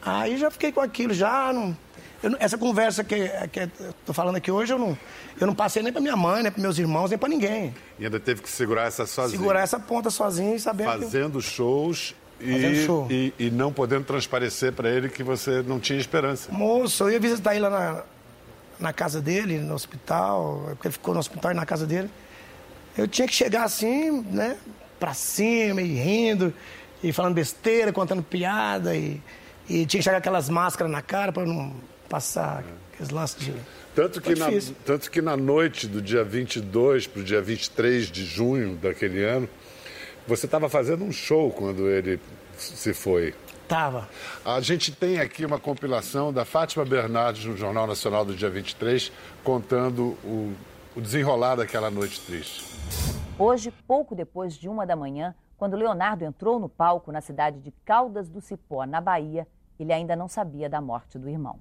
Aí 0.00 0.38
já 0.38 0.50
fiquei 0.50 0.72
com 0.72 0.80
aquilo, 0.80 1.12
já 1.12 1.52
não. 1.52 1.76
Eu 2.22 2.36
essa 2.38 2.58
conversa 2.58 3.02
que, 3.02 3.28
que 3.50 3.60
eu 3.60 3.94
tô 4.04 4.12
falando 4.12 4.36
aqui 4.36 4.50
hoje, 4.50 4.72
eu 4.72 4.78
não, 4.78 4.96
eu 5.40 5.46
não 5.46 5.54
passei 5.54 5.82
nem 5.82 5.92
para 5.92 6.00
minha 6.00 6.16
mãe, 6.16 6.42
nem 6.42 6.52
para 6.52 6.60
meus 6.60 6.78
irmãos, 6.78 7.10
nem 7.10 7.18
para 7.18 7.28
ninguém. 7.28 7.74
E 7.98 8.04
ainda 8.04 8.20
teve 8.20 8.42
que 8.42 8.48
segurar 8.48 8.84
essa 8.84 9.06
sozinho. 9.06 9.38
Segurar 9.38 9.60
essa 9.60 9.78
ponta 9.78 10.10
sozinho 10.10 10.54
e 10.54 10.60
sabendo 10.60 10.92
que. 10.92 11.04
Fazendo 11.04 11.40
shows 11.40 12.14
e, 12.40 12.86
e, 13.10 13.46
e 13.46 13.50
não 13.50 13.72
podendo 13.72 14.04
transparecer 14.04 14.72
para 14.72 14.90
ele 14.90 15.08
que 15.08 15.22
você 15.22 15.62
não 15.62 15.78
tinha 15.78 15.98
esperança. 15.98 16.50
Moço, 16.52 17.04
eu 17.04 17.10
ia 17.12 17.20
visitar 17.20 17.54
ele 17.54 17.62
lá 17.62 17.70
na, 17.70 18.02
na 18.78 18.92
casa 18.92 19.20
dele, 19.20 19.58
no 19.58 19.74
hospital, 19.74 20.62
porque 20.70 20.88
ele 20.88 20.92
ficou 20.92 21.14
no 21.14 21.20
hospital 21.20 21.52
e 21.52 21.54
na 21.54 21.66
casa 21.66 21.86
dele. 21.86 22.10
Eu 22.96 23.06
tinha 23.06 23.28
que 23.28 23.34
chegar 23.34 23.64
assim, 23.64 24.22
né, 24.30 24.56
pra 24.98 25.14
cima 25.14 25.80
e 25.80 25.94
rindo, 25.94 26.52
e 27.02 27.12
falando 27.12 27.34
besteira, 27.34 27.92
contando 27.92 28.22
piada, 28.22 28.96
e, 28.96 29.20
e 29.68 29.86
tinha 29.86 30.00
que 30.00 30.02
chegar 30.02 30.18
aquelas 30.18 30.48
máscaras 30.48 30.90
na 30.90 31.00
cara 31.00 31.32
para 31.32 31.46
não 31.46 31.72
passar 32.10 32.64
aqueles 32.92 33.10
lances 33.10 33.38
de. 33.38 33.54
Tanto 33.94 34.20
que, 34.20 34.34
na, 34.34 34.46
tanto 34.84 35.10
que 35.10 35.22
na 35.22 35.36
noite 35.36 35.86
do 35.86 36.02
dia 36.02 36.24
22 36.24 37.06
para 37.06 37.20
o 37.20 37.24
dia 37.24 37.40
23 37.40 38.10
de 38.10 38.24
junho 38.24 38.76
daquele 38.76 39.24
ano, 39.24 39.48
você 40.26 40.46
estava 40.46 40.68
fazendo 40.68 41.04
um 41.04 41.12
show 41.12 41.50
quando 41.50 41.88
ele 41.88 42.20
se 42.56 42.92
foi. 42.92 43.34
Tava. 43.66 44.08
A 44.44 44.60
gente 44.60 44.92
tem 44.92 45.20
aqui 45.20 45.44
uma 45.44 45.58
compilação 45.58 46.32
da 46.32 46.44
Fátima 46.44 46.84
Bernardes 46.84 47.44
no 47.44 47.56
Jornal 47.56 47.86
Nacional 47.86 48.24
do 48.24 48.34
dia 48.34 48.50
23, 48.50 49.12
contando 49.44 50.16
o, 50.24 50.52
o 50.96 51.00
desenrolar 51.00 51.54
daquela 51.54 51.90
noite 51.90 52.20
triste. 52.20 52.64
Hoje, 53.38 53.72
pouco 53.86 54.14
depois 54.14 54.54
de 54.54 54.68
uma 54.68 54.84
da 54.84 54.96
manhã, 54.96 55.34
quando 55.56 55.76
Leonardo 55.76 56.24
entrou 56.24 56.58
no 56.58 56.68
palco 56.68 57.12
na 57.12 57.20
cidade 57.20 57.60
de 57.60 57.72
Caldas 57.84 58.28
do 58.28 58.40
Cipó, 58.40 58.84
na 58.84 59.00
Bahia, 59.00 59.46
ele 59.82 59.92
ainda 59.92 60.14
não 60.14 60.28
sabia 60.28 60.68
da 60.68 60.80
morte 60.80 61.18
do 61.18 61.28
irmão. 61.28 61.58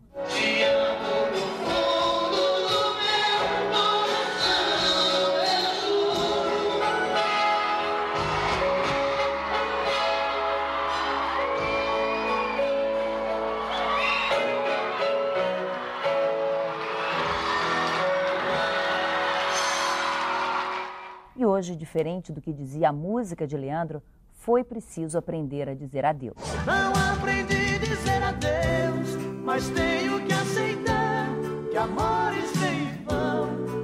E 21.36 21.46
hoje, 21.46 21.74
diferente 21.74 22.34
do 22.34 22.42
que 22.42 22.52
dizia 22.52 22.90
a 22.90 22.92
música 22.92 23.48
de 23.48 23.56
Leandro, 23.56 24.04
foi 24.34 24.62
preciso 24.62 25.18
aprender 25.18 25.70
a 25.70 25.74
dizer 25.74 26.04
adeus. 26.04 26.36
Não 26.66 26.92
aprendi 27.14 27.59
dizer 28.00 28.24
adeus, 28.24 29.18
mas 29.44 29.70
tenho 29.70 30.26
que 30.26 30.34
aceitar 30.34 31.28
que 31.70 31.78
amores 31.78 32.50
sem 32.52 32.92
vão 33.06 33.79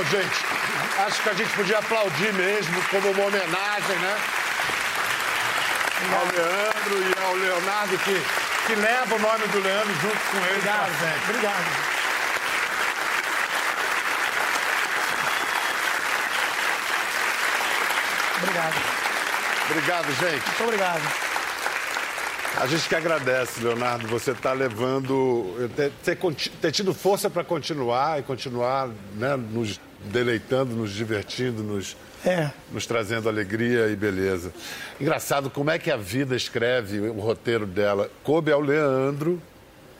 Bom, 0.00 0.06
gente, 0.06 0.44
acho 1.06 1.22
que 1.22 1.28
a 1.28 1.34
gente 1.34 1.52
podia 1.52 1.78
aplaudir 1.78 2.32
mesmo 2.32 2.82
como 2.84 3.10
uma 3.10 3.26
homenagem, 3.26 3.98
né? 3.98 4.18
Ao 6.14 6.24
Leandro 6.24 7.02
e 7.06 7.22
ao 7.22 7.34
Leonardo, 7.34 7.98
que, 7.98 8.22
que 8.66 8.74
leva 8.76 9.14
o 9.14 9.18
nome 9.18 9.46
do 9.48 9.60
Leandro 9.60 9.92
junto 10.00 10.16
com 10.16 10.38
ele. 10.38 10.56
Obrigado, 10.56 10.90
sempre. 11.00 11.28
Obrigado. 11.28 11.66
Obrigado. 18.42 18.74
Obrigado, 19.68 20.12
gente. 20.14 20.46
Muito 20.46 20.64
obrigado. 20.64 21.30
A 22.58 22.66
gente 22.66 22.88
que 22.88 22.94
agradece, 22.94 23.60
Leonardo, 23.60 24.08
você 24.08 24.30
está 24.30 24.54
levando. 24.54 25.68
ter, 25.76 25.92
ter 26.02 26.18
ter 26.58 26.72
tido 26.72 26.94
força 26.94 27.28
para 27.28 27.44
continuar 27.44 28.18
e 28.18 28.22
continuar 28.22 28.88
né, 29.14 29.36
nos 29.36 29.78
deleitando, 30.06 30.74
nos 30.74 30.90
divertindo, 30.92 31.62
nos, 31.62 31.96
É. 32.24 32.50
nos 32.72 32.86
trazendo 32.86 33.28
alegria 33.28 33.88
e 33.88 33.96
beleza. 33.96 34.52
Engraçado 35.00 35.50
como 35.50 35.70
é 35.70 35.78
que 35.78 35.90
a 35.90 35.96
vida 35.96 36.34
escreve 36.36 37.00
o 37.00 37.20
roteiro 37.20 37.66
dela. 37.66 38.10
Coube 38.22 38.52
ao 38.52 38.60
Leandro, 38.60 39.40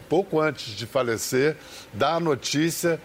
pouco 0.08 0.40
antes 0.40 0.74
de 0.76 0.86
falecer, 0.86 1.56
dar 1.92 2.14
a 2.16 2.20
notícia 2.20 3.00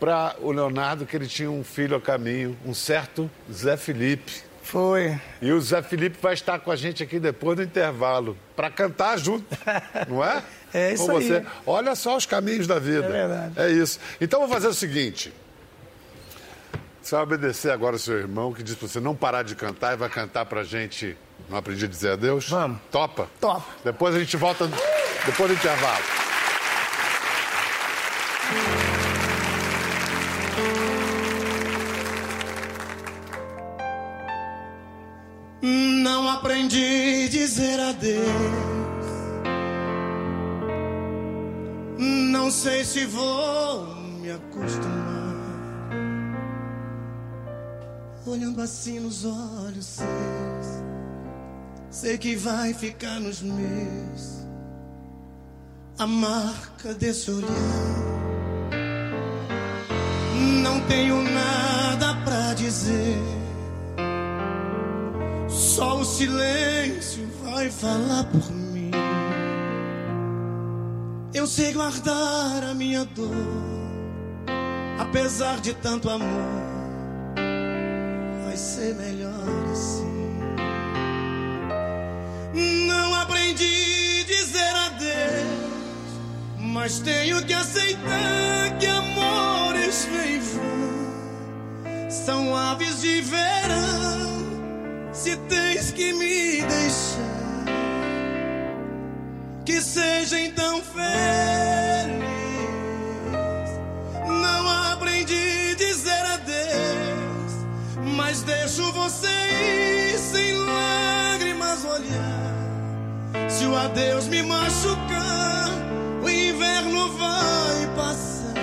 para 0.00 0.36
o 0.40 0.52
Leonardo 0.52 1.04
que 1.06 1.16
ele 1.16 1.26
tinha 1.26 1.50
um 1.50 1.64
filho 1.64 1.96
a 1.96 2.00
caminho, 2.00 2.56
um 2.64 2.72
certo 2.72 3.28
Zé 3.52 3.76
Felipe. 3.76 4.46
Foi. 4.62 5.18
E 5.40 5.50
o 5.50 5.60
Zé 5.60 5.80
Felipe 5.82 6.18
vai 6.20 6.34
estar 6.34 6.58
com 6.60 6.70
a 6.70 6.76
gente 6.76 7.02
aqui 7.02 7.18
depois 7.18 7.56
do 7.56 7.62
intervalo, 7.62 8.36
para 8.54 8.70
cantar 8.70 9.18
junto, 9.18 9.46
não 10.08 10.22
é? 10.22 10.42
É 10.74 10.92
isso 10.92 11.06
com 11.06 11.14
você. 11.14 11.36
aí. 11.36 11.46
Olha 11.66 11.94
só 11.94 12.16
os 12.16 12.26
caminhos 12.26 12.66
da 12.66 12.78
vida. 12.78 13.06
É 13.06 13.10
verdade. 13.10 13.52
É 13.56 13.70
isso. 13.70 13.98
Então 14.20 14.40
vou 14.40 14.48
fazer 14.48 14.68
o 14.68 14.74
seguinte. 14.74 15.32
Você 17.08 17.14
vai 17.14 17.24
obedecer 17.24 17.72
agora 17.72 17.94
ao 17.94 17.98
seu 17.98 18.18
irmão 18.18 18.52
que 18.52 18.62
diz 18.62 18.74
para 18.74 18.86
você 18.86 19.00
não 19.00 19.16
parar 19.16 19.42
de 19.42 19.54
cantar 19.54 19.94
e 19.94 19.96
vai 19.96 20.10
cantar 20.10 20.44
pra 20.44 20.62
gente. 20.62 21.16
Não 21.48 21.56
aprendi 21.56 21.86
a 21.86 21.88
dizer 21.88 22.10
adeus? 22.10 22.46
Vamos. 22.50 22.78
Topa? 22.90 23.26
Top. 23.40 23.64
Depois 23.82 24.14
a 24.14 24.18
gente 24.18 24.36
volta 24.36 24.68
depois 25.24 25.50
do 25.50 25.56
intervalo. 25.56 26.04
Não 35.62 36.28
aprendi 36.28 37.24
a 37.24 37.30
dizer 37.30 37.80
adeus. 37.80 38.28
Não 41.96 42.50
sei 42.50 42.84
se 42.84 43.06
vou 43.06 43.96
me 44.20 44.30
acostumar. 44.30 45.17
Olhando 48.28 48.60
assim 48.60 49.00
nos 49.00 49.24
olhos 49.24 49.86
seus, 49.86 50.84
sei 51.90 52.18
que 52.18 52.36
vai 52.36 52.74
ficar 52.74 53.18
nos 53.20 53.40
meus 53.40 54.46
a 55.98 56.06
marca 56.06 56.92
desse 56.92 57.30
olhar. 57.30 57.48
Não 60.62 60.78
tenho 60.82 61.22
nada 61.22 62.14
pra 62.22 62.52
dizer. 62.52 63.16
Só 65.48 65.98
o 65.98 66.04
silêncio 66.04 67.26
vai 67.42 67.70
falar 67.70 68.24
por 68.24 68.52
mim. 68.52 68.90
Eu 71.32 71.46
sei 71.46 71.72
guardar 71.72 72.62
a 72.62 72.74
minha 72.74 73.06
dor, 73.06 73.32
apesar 74.98 75.60
de 75.62 75.72
tanto 75.72 76.10
amor. 76.10 76.67
Ser 78.58 78.92
melhor 78.96 79.30
assim. 79.72 80.40
Não 82.88 83.14
aprendi 83.14 84.20
a 84.20 84.24
dizer 84.24 84.74
adeus, 84.86 86.10
mas 86.58 86.98
tenho 86.98 87.40
que 87.44 87.54
aceitar 87.54 88.78
que 88.80 88.86
amores 88.86 90.06
vêm 90.06 90.40
vão. 90.40 92.10
São 92.10 92.56
aves 92.56 93.00
de 93.00 93.20
verão 93.20 94.44
se 95.12 95.36
tens 95.36 95.92
que 95.92 96.12
me 96.14 96.60
deixar, 96.62 97.64
que 99.64 99.80
seja 99.80 100.40
então 100.40 100.82
feliz. 100.82 101.57
Adeus 113.88 114.28
me 114.28 114.42
machucar, 114.42 115.70
o 116.22 116.28
inverno 116.28 117.12
vai 117.16 117.86
passar 117.96 118.54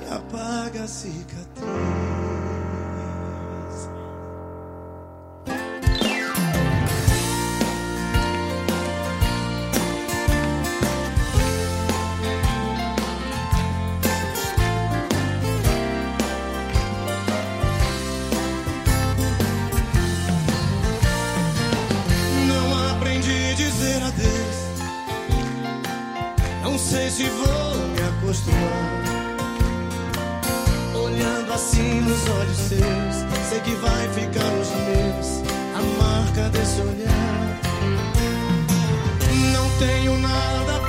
e 0.00 0.14
apaga 0.14 0.86
se 27.12 27.24
vou 27.24 27.76
me 27.88 28.02
acostumar. 28.08 29.02
Olhando 30.94 31.52
assim 31.52 32.00
nos 32.00 32.26
olhos 32.40 32.56
seus, 32.56 33.16
sei 33.50 33.60
que 33.60 33.74
vai 33.74 34.08
ficar 34.14 34.50
nos 34.56 34.70
meus 34.70 35.42
a 35.76 35.82
marca 36.02 36.48
desse 36.48 36.80
olhar. 36.80 37.60
Não 39.52 39.68
tenho 39.78 40.18
nada 40.20 40.81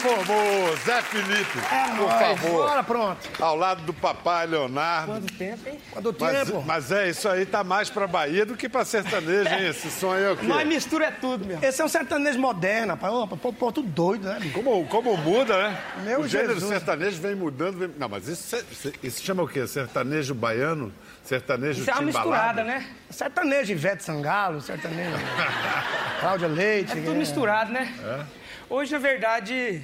formou 0.00 0.76
Zé 0.78 1.02
Felipe, 1.02 1.58
É 1.70 1.88
por 1.90 1.96
nóis. 1.96 2.18
favor. 2.38 2.66
Bora, 2.68 2.82
pronto. 2.82 3.28
Ao 3.38 3.54
lado 3.56 3.82
do 3.82 3.92
papai 3.92 4.46
Leonardo. 4.46 5.12
Quanto 5.12 5.32
tempo, 5.34 5.68
hein? 5.68 5.78
Quanto 5.92 6.16
Mas, 6.18 6.48
tempo? 6.48 6.62
mas 6.66 6.90
é, 6.92 7.08
isso 7.10 7.28
aí 7.28 7.44
tá 7.46 7.62
mais 7.62 7.90
pra 7.90 8.06
Bahia 8.06 8.44
do 8.46 8.56
que 8.56 8.68
pra 8.68 8.84
sertanejo, 8.84 9.48
hein? 9.54 9.66
Esse 9.68 9.90
som 9.90 10.12
aí 10.12 10.24
é 10.24 10.30
o 10.30 10.36
quê? 10.36 10.46
Nós 10.46 10.66
mistura 10.66 11.06
é 11.06 11.10
tudo, 11.10 11.44
meu. 11.46 11.58
Esse 11.62 11.82
é 11.82 11.84
um 11.84 11.88
sertanejo 11.88 12.38
moderno, 12.38 12.92
rapaz. 12.94 13.12
Ô, 13.12 13.26
pô, 13.28 13.52
pô, 13.52 13.70
tudo 13.72 13.88
doido, 13.88 14.26
né? 14.28 14.38
Como, 14.52 14.86
como 14.86 15.16
muda, 15.16 15.56
né? 15.68 15.78
Meu 16.04 16.20
o 16.20 16.28
gênero 16.28 16.54
Jesus. 16.54 16.68
sertanejo 16.70 17.20
vem 17.20 17.34
mudando. 17.34 17.78
vem- 17.78 17.94
Não, 17.98 18.08
mas 18.08 18.26
isso, 18.28 18.56
isso, 19.02 19.22
chama 19.22 19.42
o 19.42 19.48
quê? 19.48 19.66
Sertanejo 19.66 20.34
baiano? 20.34 20.92
Sertanejo 21.22 21.82
Isso 21.82 21.90
é 21.90 21.94
uma 21.94 22.02
misturada, 22.02 22.64
né? 22.64 22.86
Sertanejo 23.10 23.72
Ivete 23.72 24.02
Sangalo, 24.02 24.60
sertanejo 24.60 25.10
Cláudia 26.20 26.48
Leite. 26.48 26.92
É 26.98 27.02
tudo 27.02 27.14
misturado, 27.16 27.70
né? 27.70 27.92
É? 28.02 28.39
Hoje, 28.70 28.92
na 28.92 28.98
verdade, 28.98 29.82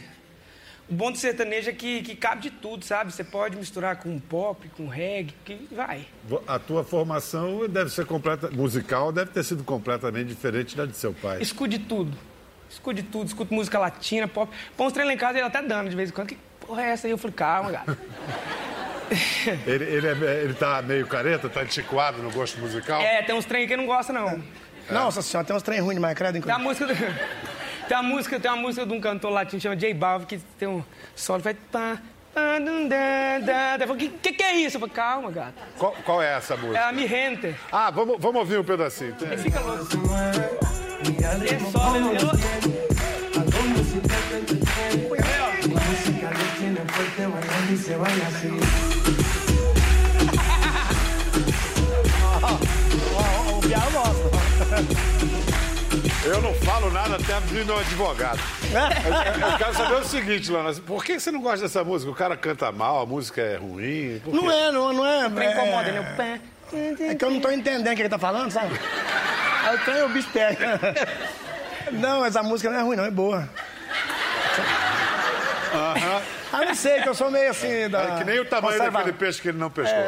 o 0.89 0.95
bom 0.95 1.11
do 1.11 1.19
sertanejo 1.19 1.69
é 1.69 1.73
que, 1.73 2.03
que 2.03 2.15
cabe 2.15 2.43
de 2.43 2.51
tudo, 2.51 2.85
sabe? 2.85 3.13
Você 3.13 3.25
pode 3.25 3.57
misturar 3.57 3.97
com 3.97 4.19
pop, 4.21 4.69
com 4.77 4.87
reggae, 4.87 5.35
que 5.45 5.69
vai. 5.73 6.07
A 6.47 6.59
tua 6.59 6.85
formação 6.85 7.69
deve 7.69 7.91
ser 7.91 8.07
completa, 8.07 8.49
musical 8.51 9.11
deve 9.11 9.33
ter 9.33 9.43
sido 9.43 9.65
completamente 9.65 10.29
diferente 10.29 10.77
da 10.77 10.87
de 10.87 10.97
seu 10.97 11.13
pai. 11.13 11.43
Escude 11.43 11.81
tudo. 11.81 12.17
Escude 12.71 13.03
tudo, 13.03 13.27
escuto 13.27 13.53
música 13.53 13.79
latina, 13.79 14.27
pop. 14.29 14.53
Põe 14.77 14.87
uns 14.87 14.93
treinos 14.93 15.11
lá 15.11 15.15
em 15.15 15.19
casa, 15.19 15.39
ele 15.39 15.47
até 15.47 15.63
dando 15.63 15.91
de 15.91 15.97
vez 15.97 16.11
em 16.11 16.13
quando. 16.13 16.29
Que 16.29 16.39
porra 16.65 16.83
é 16.83 16.91
essa 16.91 17.07
aí? 17.07 17.11
Eu 17.11 17.19
falei, 17.19 17.35
calma, 17.37 17.73
gato. 17.73 17.97
Ele, 19.65 19.85
ele, 19.85 20.07
é- 20.09 20.43
ele 20.43 20.55
tá 20.55 20.83
meio 20.83 21.07
careta, 21.07 21.49
tá 21.49 21.61
antiquado 21.61 22.21
no 22.21 22.29
gosto 22.33 22.59
musical? 22.59 23.01
É, 23.01 23.23
tem 23.23 23.37
uns 23.37 23.45
treinos 23.45 23.69
que 23.69 23.75
ele 23.75 23.83
não 23.83 23.87
gosta, 23.87 24.13
não. 24.13 24.43
Nossa 24.91 25.23
senhora, 25.23 25.47
tem 25.47 25.55
uns 25.55 25.63
trem 25.63 25.79
ruins 25.79 25.95
demais, 25.95 26.17
credo. 26.17 26.43
Tem 26.43 26.53
a 26.53 26.59
música. 26.59 26.87
do- 26.87 26.95
Tem 27.89 27.97
uma 27.97 28.03
música, 28.03 28.41
tem 28.41 28.51
uma 28.51 28.61
música 28.61 28.85
de 28.85 28.93
um 28.93 29.01
cantor 29.01 29.31
latino 29.31 29.61
chama 29.61 29.77
J 29.77 29.95
Balvin 29.95 30.27
que 30.27 30.39
tem 30.59 30.67
um 30.69 30.83
solo 31.15 31.43
faz 31.43 31.57
pá, 31.71 31.99
falei, 33.89 33.97
que, 33.97 34.09
que 34.09 34.33
que 34.33 34.43
é 34.43 34.57
isso? 34.57 34.77
Eu 34.77 34.81
falei, 34.81 34.95
calma, 34.95 35.31
gato. 35.31 35.55
Qual, 35.79 35.93
qual 36.05 36.23
é 36.23 36.37
essa 36.37 36.57
música? 36.57 36.79
É 36.79 36.83
a 36.83 36.93
Mi 36.93 37.07
Gente. 37.07 37.55
Ah, 37.73 37.91
vamos, 37.91 38.17
vamos 38.19 38.41
ouvir 38.41 38.59
um 38.59 38.65
pedacinho. 38.65 39.15
Tem. 39.15 39.39
Fica 39.39 39.61
louco. 39.61 39.85
É 41.49 41.59
solo, 41.71 42.13
eu- 42.13 43.37
O 53.57 53.61
Bial 53.61 53.91
gosta. 53.93 55.16
Eu 56.27 56.43
não 56.43 56.53
falo 56.55 56.91
nada 56.91 57.15
até 57.15 57.39
vir 57.47 57.65
meu 57.65 57.79
advogado. 57.79 58.41
Eu, 58.73 59.49
eu 59.49 59.59
quero 59.59 59.75
saber 59.75 59.95
o 59.95 60.05
seguinte, 60.05 60.51
Lana, 60.51 60.75
por 60.85 61.05
que 61.05 61.21
você 61.21 61.31
não 61.31 61.41
gosta 61.41 61.61
dessa 61.61 61.85
música? 61.85 62.11
O 62.11 62.15
cara 62.15 62.37
canta 62.37 62.73
mal, 62.73 63.01
a 63.01 63.07
música 63.07 63.41
é 63.41 63.57
ruim? 63.57 64.21
Não 64.27 64.51
é, 64.51 64.73
não, 64.73 64.93
não 64.93 65.07
é. 65.07 65.31
Trem 65.31 65.53
incomoda, 65.53 65.93
né? 65.93 65.99
é... 66.01 66.17
Pé. 66.17 66.41
É 67.11 67.15
que 67.15 67.25
eu 67.25 67.31
não 67.31 67.41
tô 67.41 67.49
entendendo 67.51 67.93
o 67.93 67.95
que 67.95 68.03
ele 68.03 68.09
tá 68.09 68.19
falando, 68.19 68.51
sabe? 68.51 68.75
Aí 69.65 69.77
o 69.77 69.85
trem 69.85 70.03
o 70.03 70.09
bicho 70.09 70.29
pega. 70.33 70.81
Não, 71.93 72.25
essa 72.25 72.43
música 72.43 72.69
não 72.69 72.81
é 72.81 72.83
ruim, 72.83 72.97
não, 72.97 73.05
é 73.05 73.11
boa. 73.13 73.49
Ah, 76.53 76.65
não 76.65 76.75
sei, 76.75 77.03
que 77.03 77.09
eu 77.09 77.15
sou 77.15 77.31
meio 77.31 77.51
assim 77.51 77.89
da. 77.89 78.03
É 78.03 78.19
que 78.19 78.25
nem 78.25 78.39
o 78.41 78.45
tamanho 78.45 78.79
daquele 78.79 79.13
peixe 79.13 79.41
que 79.41 79.49
ele 79.49 79.59
não 79.59 79.71
pescou. 79.71 79.99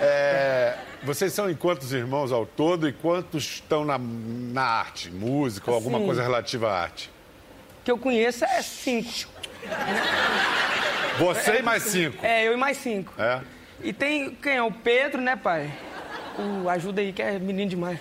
É, 0.00 0.76
vocês 1.02 1.32
são 1.32 1.50
em 1.50 1.54
quantos 1.54 1.92
irmãos 1.92 2.32
ao 2.32 2.46
todo 2.46 2.88
e 2.88 2.92
quantos 2.92 3.44
estão 3.44 3.84
na, 3.84 3.98
na 3.98 4.62
arte, 4.62 5.10
música 5.10 5.70
ou 5.70 5.74
alguma 5.74 5.98
Assim. 5.98 6.06
coisa 6.06 6.22
relativa 6.22 6.70
à 6.70 6.82
arte? 6.82 7.10
que 7.88 7.92
eu 7.92 7.96
conheço 7.96 8.44
é 8.44 8.60
cinco. 8.60 9.30
Você 11.18 11.60
e 11.60 11.62
mais 11.62 11.84
cinco. 11.84 12.24
É, 12.24 12.46
eu 12.46 12.52
e 12.52 12.56
mais 12.58 12.76
cinco. 12.76 13.14
É. 13.18 13.40
E 13.82 13.94
tem 13.94 14.34
quem 14.34 14.56
é? 14.56 14.62
O 14.62 14.70
Pedro, 14.70 15.22
né, 15.22 15.36
pai? 15.36 15.72
O, 16.38 16.68
ajuda 16.68 17.00
aí, 17.00 17.14
que 17.14 17.22
é 17.22 17.38
menino 17.38 17.70
demais. 17.70 17.98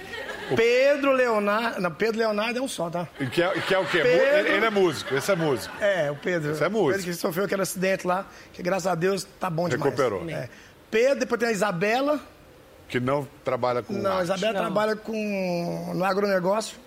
Pedro 0.56 1.12
Leonardo. 1.12 1.82
Não, 1.82 1.92
Pedro 1.92 2.20
Leonardo 2.20 2.60
é 2.60 2.62
um 2.62 2.68
só, 2.68 2.90
tá? 2.90 3.08
E 3.20 3.26
que 3.28 3.42
é, 3.42 3.50
que 3.62 3.74
é 3.74 3.80
o 3.80 3.86
quê? 3.86 4.00
Pedro- 4.02 4.52
Ele, 4.54 4.66
é 4.66 4.70
músico, 4.70 5.14
esse 5.16 5.32
é 5.32 5.36
músico. 5.36 5.76
É, 5.84 6.10
o 6.12 6.16
Pedro. 6.16 6.52
Isso 6.54 6.64
é 6.64 6.70
músico. 6.70 6.92
Pedro 7.00 7.06
que 7.12 7.14
sofreu 7.20 7.46
aquele 7.46 7.62
acidente 7.62 8.06
lá, 8.08 8.26
que 8.54 8.62
graças 8.64 8.88
a 8.88 8.96
Deus 8.96 9.26
tá 9.40 9.50
bom 9.50 9.68
demais. 9.68 9.84
Recuperou. 9.94 10.30
É. 10.30 10.50
Pedro, 10.90 11.20
depois 11.20 11.40
tem 11.40 11.50
a 11.50 11.52
Isabela. 11.52 12.20
Que 12.88 13.00
não 13.00 13.28
trabalha 13.44 13.84
com 13.84 13.92
Não, 13.94 14.18
a. 14.20 14.24
Isabela 14.24 14.54
Não. 14.54 14.62
trabalha 14.62 14.96
com, 14.96 15.92
no 15.94 16.06
agronegócio. 16.06 16.78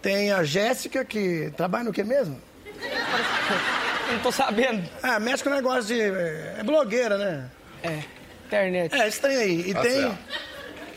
Tem 0.00 0.32
a 0.32 0.42
Jéssica, 0.44 1.04
que 1.04 1.52
trabalha 1.56 1.84
no 1.84 1.92
que 1.92 2.02
mesmo? 2.04 2.40
Não 4.12 4.20
tô 4.20 4.30
sabendo. 4.30 4.88
Ah, 5.02 5.18
mexe 5.18 5.42
com 5.42 5.50
negócio 5.50 5.94
de. 5.94 6.00
É 6.00 6.62
blogueira, 6.64 7.18
né? 7.18 7.50
É, 7.82 8.02
internet. 8.46 8.94
É, 8.94 9.08
esse 9.08 9.20
trem 9.20 9.36
aí. 9.36 9.70
E 9.70 9.74
Tá 9.74 9.82
tem. 9.82 10.00
certo. 10.02 10.18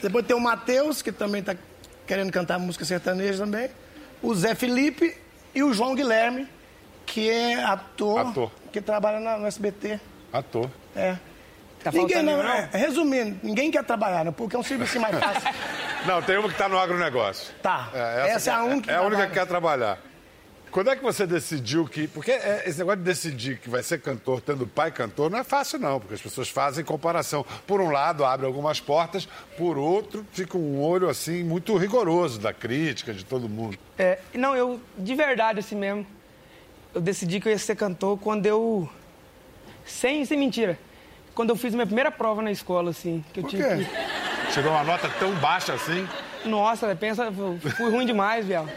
Depois 0.01 0.25
tem 0.25 0.35
o 0.35 0.39
Matheus, 0.39 1.01
que 1.01 1.11
também 1.11 1.41
tá 1.43 1.55
querendo 2.09 2.31
cantar 2.31 2.57
música 2.57 2.83
sertaneja 2.83 3.43
também. 3.45 3.69
O 4.19 4.33
Zé 4.33 4.55
Felipe 4.55 5.15
e 5.53 5.61
o 5.61 5.71
João 5.71 5.93
Guilherme, 5.93 6.47
que 7.05 7.29
é 7.29 7.63
ator, 7.63 8.19
Ator. 8.27 8.51
que 8.71 8.81
trabalha 8.81 9.19
na- 9.19 9.37
no 9.37 9.45
SBT. 9.45 9.99
Ator. 10.33 10.71
É. 10.95 11.15
Tá 11.83 11.91
ninguém, 11.93 12.23
não, 12.23 12.41
nenhum, 12.41 12.49
é, 12.49 12.69
resumindo, 12.73 13.39
ninguém 13.43 13.69
quer 13.71 13.83
trabalhar, 13.85 14.25
né? 14.25 14.33
Porque 14.35 14.55
é 14.55 14.59
um 14.59 14.63
serviço 14.63 14.99
mais 14.99 15.17
fácil. 15.17 15.49
Não, 16.05 16.21
tem 16.21 16.37
uma 16.37 16.47
que 16.49 16.55
tá 16.55 16.67
no 16.69 16.77
agronegócio. 16.79 17.53
Tá. 17.61 17.89
É, 17.93 18.29
Essa 18.31 18.51
é 18.51 18.53
a 18.53 18.63
única 18.63 18.87
que 18.87 18.91
É 18.91 18.95
a 18.95 19.01
única 19.01 19.27
que 19.27 19.33
quer 19.33 19.45
trabalhar. 19.45 19.97
Quando 20.71 20.89
é 20.89 20.95
que 20.95 21.01
você 21.03 21.25
decidiu 21.25 21.85
que. 21.87 22.07
Porque 22.07 22.31
é, 22.31 22.63
esse 22.67 22.77
negócio 22.79 22.99
de 22.99 23.03
decidir 23.05 23.57
que 23.59 23.69
vai 23.69 23.81
ser 23.81 23.99
cantor 24.01 24.39
tendo 24.41 24.67
pai 24.67 24.91
cantor 24.91 25.29
não 25.29 25.39
é 25.39 25.43
fácil, 25.43 25.79
não, 25.79 25.99
porque 25.99 26.13
as 26.13 26.21
pessoas 26.21 26.49
fazem 26.49 26.83
comparação. 26.85 27.45
Por 27.65 27.81
um 27.81 27.89
lado, 27.91 28.23
abre 28.23 28.45
algumas 28.45 28.79
portas, 28.79 29.27
por 29.57 29.77
outro, 29.77 30.25
fica 30.31 30.57
um 30.57 30.79
olho 30.81 31.09
assim 31.09 31.43
muito 31.43 31.75
rigoroso 31.77 32.39
da 32.39 32.53
crítica 32.53 33.13
de 33.13 33.25
todo 33.25 33.49
mundo. 33.49 33.77
É, 33.97 34.19
não, 34.33 34.55
eu, 34.55 34.79
de 34.97 35.15
verdade, 35.15 35.59
assim 35.59 35.75
mesmo, 35.75 36.05
eu 36.93 37.01
decidi 37.01 37.39
que 37.39 37.47
eu 37.47 37.51
ia 37.51 37.57
ser 37.59 37.75
cantor 37.75 38.17
quando 38.19 38.45
eu. 38.45 38.87
Sem, 39.85 40.23
sem 40.25 40.37
mentira. 40.37 40.77
Quando 41.33 41.49
eu 41.49 41.55
fiz 41.55 41.73
minha 41.73 41.85
primeira 41.85 42.11
prova 42.11 42.41
na 42.41 42.51
escola, 42.51 42.91
assim. 42.91 43.23
Que 43.33 43.39
eu 43.39 43.43
Por 43.43 43.49
tive 43.49 43.63
quê? 43.63 43.85
que- 43.85 44.51
Tirou 44.53 44.71
uma 44.71 44.83
nota 44.83 45.07
tão 45.19 45.31
baixa 45.35 45.73
assim? 45.73 46.07
Nossa, 46.45 46.95
pensa, 46.95 47.25
eu 47.25 47.59
fui 47.75 47.89
ruim 47.89 48.05
demais, 48.05 48.45
viu? 48.45 48.61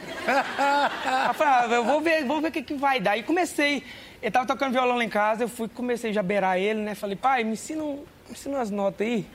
Eu 1.28 1.34
falei, 1.34 1.52
ah, 1.54 1.66
eu 1.70 1.84
vou 1.84 2.00
ver, 2.00 2.24
vou 2.24 2.40
ver 2.40 2.48
o 2.48 2.52
que, 2.52 2.62
que 2.62 2.74
vai 2.74 3.00
dar. 3.00 3.16
E 3.16 3.22
comecei. 3.22 3.82
Ele 4.20 4.30
tava 4.30 4.46
tocando 4.46 4.72
violão 4.72 4.96
lá 4.96 5.02
em 5.04 5.08
casa, 5.08 5.42
eu 5.44 5.48
fui, 5.48 5.66
comecei 5.68 6.12
já 6.12 6.20
a 6.20 6.22
beirar 6.22 6.56
ele, 6.58 6.80
né? 6.80 6.94
Falei, 6.94 7.16
pai, 7.16 7.42
me 7.42 7.52
ensina, 7.52 7.82
me 7.82 8.04
ensina 8.30 8.56
umas 8.58 8.70
notas 8.70 9.04
aí. 9.04 9.26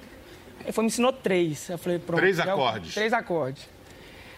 Ele 0.64 0.72
foi, 0.72 0.84
me 0.84 0.88
ensinou 0.88 1.12
três. 1.12 1.70
Eu 1.70 1.78
falei, 1.78 2.00
pronto. 2.00 2.20
Três 2.20 2.38
já- 2.38 2.54
acordes. 2.54 2.94
Três 2.94 3.12
acordes. 3.12 3.64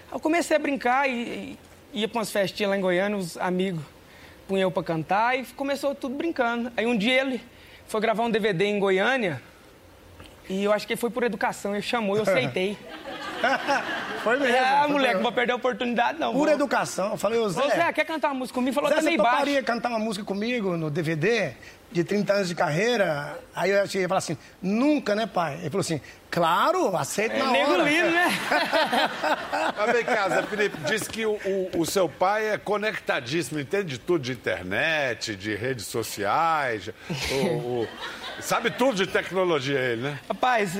Aí 0.07 0.15
eu 0.15 0.19
comecei 0.19 0.55
a 0.57 0.59
brincar 0.59 1.07
e, 1.07 1.55
e 1.93 2.01
ia 2.01 2.07
pra 2.07 2.17
umas 2.19 2.31
festinhas 2.31 2.71
lá 2.71 2.77
em 2.77 2.81
Goiânia, 2.81 3.15
os 3.17 3.37
amigos 3.37 3.83
punham 4.47 4.63
eu 4.63 4.71
pra 4.71 4.81
cantar 4.81 5.37
e 5.37 5.43
começou 5.55 5.93
tudo 5.93 6.15
brincando. 6.15 6.71
Aí 6.75 6.87
um 6.87 6.97
dia 6.97 7.21
ele 7.21 7.41
foi 7.87 8.01
gravar 8.01 8.23
um 8.23 8.31
DVD 8.31 8.65
em 8.65 8.79
Goiânia 8.79 9.39
e 10.49 10.63
eu 10.63 10.73
acho 10.73 10.87
que 10.87 10.95
foi 10.95 11.11
por 11.11 11.21
educação, 11.23 11.73
ele 11.75 11.83
chamou 11.83 12.15
eu 12.17 12.23
aceitei. 12.27 12.75
Foi 14.23 14.37
mesmo. 14.37 14.57
Ah, 14.57 14.81
Foi 14.83 14.91
moleque, 14.91 15.13
não 15.15 15.21
vou 15.23 15.31
perder 15.31 15.53
a 15.53 15.55
oportunidade, 15.55 16.19
não. 16.19 16.33
Pura 16.33 16.51
vou. 16.51 16.55
educação. 16.59 17.11
Eu 17.11 17.17
falei, 17.17 17.39
ô 17.39 17.49
Zé. 17.49 17.61
Ô, 17.63 17.69
Zé, 17.69 17.93
quer 17.93 18.05
cantar 18.05 18.27
uma 18.29 18.35
música 18.35 18.55
comigo? 18.55 18.75
Falou, 18.75 18.89
Zé, 18.89 18.95
tá 18.95 19.01
você 19.01 19.07
meio 19.07 19.17
baixo. 19.17 19.31
toparia 19.37 19.63
cantar 19.63 19.89
uma 19.89 19.99
música 19.99 20.25
comigo 20.25 20.75
no 20.75 20.89
DVD 20.91 21.53
de 21.91 22.03
30 22.03 22.33
anos 22.33 22.47
de 22.49 22.55
carreira? 22.55 23.39
Aí 23.55 23.71
eu 23.71 23.87
cheguei 23.87 24.05
e 24.05 24.07
falei 24.07 24.17
assim, 24.19 24.37
nunca, 24.61 25.15
né, 25.15 25.25
pai? 25.25 25.55
Ele 25.61 25.69
falou 25.69 25.79
assim, 25.81 26.01
claro, 26.29 26.95
aceito 26.97 27.33
É 27.35 27.39
na 27.39 27.51
nego 27.51 27.71
hora. 27.71 27.83
lindo, 27.83 28.11
né? 28.11 28.27
Mas 29.77 29.91
vem 29.93 30.03
cá, 30.05 30.29
Zé 30.29 30.43
Felipe, 30.43 30.77
disse 30.85 31.09
que 31.09 31.25
o, 31.25 31.31
o- 31.45 31.71
o 31.79 31.85
seu 31.85 32.09
pai 32.09 32.49
é 32.49 32.57
conectadíssimo, 32.57 33.59
entende 33.59 33.85
de 33.93 33.99
tudo 33.99 34.21
de 34.21 34.33
internet, 34.33 35.35
de 35.35 35.55
redes 35.55 35.85
sociais. 35.85 36.89
o- 37.31 37.33
o- 37.83 37.87
sabe 38.41 38.69
tudo 38.71 38.95
de 38.97 39.07
tecnologia, 39.07 39.79
ele, 39.79 40.01
né? 40.03 40.19
Rapaz, 40.27 40.77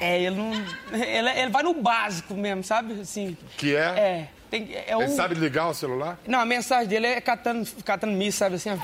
é, 0.00 0.20
ele 0.22 0.36
não... 0.36 0.52
Ele, 0.92 1.30
ele 1.30 1.50
vai 1.50 1.62
no 1.62 1.74
básico 1.74 2.34
mesmo, 2.34 2.62
sabe? 2.64 3.00
Assim, 3.00 3.36
Que 3.56 3.74
é? 3.76 3.80
é. 3.80 4.28
Tem, 4.50 4.68
é 4.86 4.96
o... 4.96 5.02
Ele 5.02 5.12
sabe 5.12 5.34
ligar 5.34 5.68
o 5.68 5.74
celular? 5.74 6.18
Não, 6.26 6.40
a 6.40 6.46
mensagem 6.46 6.86
dele 6.86 7.06
é 7.06 7.20
catando, 7.20 7.68
catando 7.84 8.12
miss, 8.12 8.34
sabe 8.36 8.56
assim, 8.56 8.70
ó. 8.70 8.76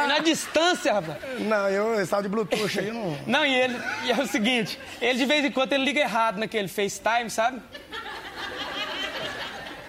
É 0.00 0.06
na 0.06 0.18
distância, 0.20 0.92
rapaz. 0.92 1.18
Não, 1.40 1.68
eu 1.68 2.00
estava 2.00 2.22
de 2.22 2.28
Bluetooth 2.28 2.78
aí, 2.78 2.88
eu 2.88 2.94
não... 2.94 3.18
Não, 3.26 3.44
e 3.44 3.54
ele... 3.54 3.76
E 4.04 4.12
é 4.12 4.14
o 4.14 4.26
seguinte, 4.26 4.78
ele 5.00 5.18
de 5.18 5.26
vez 5.26 5.44
em 5.44 5.50
quando 5.50 5.72
ele 5.72 5.84
liga 5.84 6.00
errado 6.00 6.38
naquele 6.38 6.68
FaceTime, 6.68 7.28
sabe? 7.28 7.60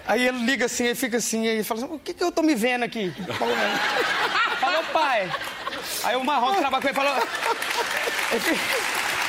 Aí 0.06 0.26
ele 0.26 0.44
liga 0.44 0.66
assim, 0.66 0.84
ele 0.84 0.94
fica 0.94 1.16
assim, 1.16 1.46
aí 1.46 1.54
ele 1.54 1.64
fala 1.64 1.84
assim, 1.84 1.94
o 1.94 1.98
que 1.98 2.12
que 2.12 2.22
eu 2.22 2.32
tô 2.32 2.42
me 2.42 2.54
vendo 2.54 2.82
aqui? 2.82 3.10
Falou, 4.60 4.84
pai. 4.92 5.32
Aí 6.02 6.16
o 6.16 6.24
Marrom 6.24 6.54
que 6.54 6.60
trabalha 6.60 6.82
com 6.82 6.88
ele 6.88 6.94
falou... 6.96 7.14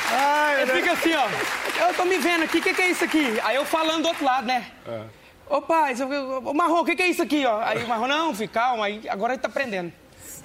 Ele 0.08 0.72
fica, 0.72 0.72
ele 0.72 0.72
fica 0.82 0.92
assim, 0.92 1.14
ó. 1.14 1.86
Eu 1.88 1.94
tô 1.94 2.04
me 2.04 2.18
vendo 2.18 2.44
aqui, 2.44 2.58
o 2.58 2.62
que 2.62 2.74
que 2.74 2.82
é 2.82 2.90
isso 2.90 3.04
aqui? 3.04 3.40
Aí 3.42 3.56
eu 3.56 3.64
falando 3.64 4.02
do 4.02 4.08
outro 4.08 4.24
lado, 4.24 4.46
né? 4.46 4.66
Ô 5.48 5.60
pai, 5.62 5.94
ô 6.44 6.52
Marrom, 6.54 6.80
o 6.80 6.84
que 6.84 6.96
que 6.96 7.02
é 7.02 7.08
isso 7.08 7.22
aqui, 7.22 7.44
ó? 7.46 7.60
Aí 7.62 7.84
o 7.84 7.88
Marrom, 7.88 8.06
não, 8.06 8.34
fica 8.34 8.60
calma, 8.60 8.86
aí 8.86 9.02
agora 9.08 9.34
ele 9.34 9.42
tá 9.42 9.48
aprendendo. 9.48 9.92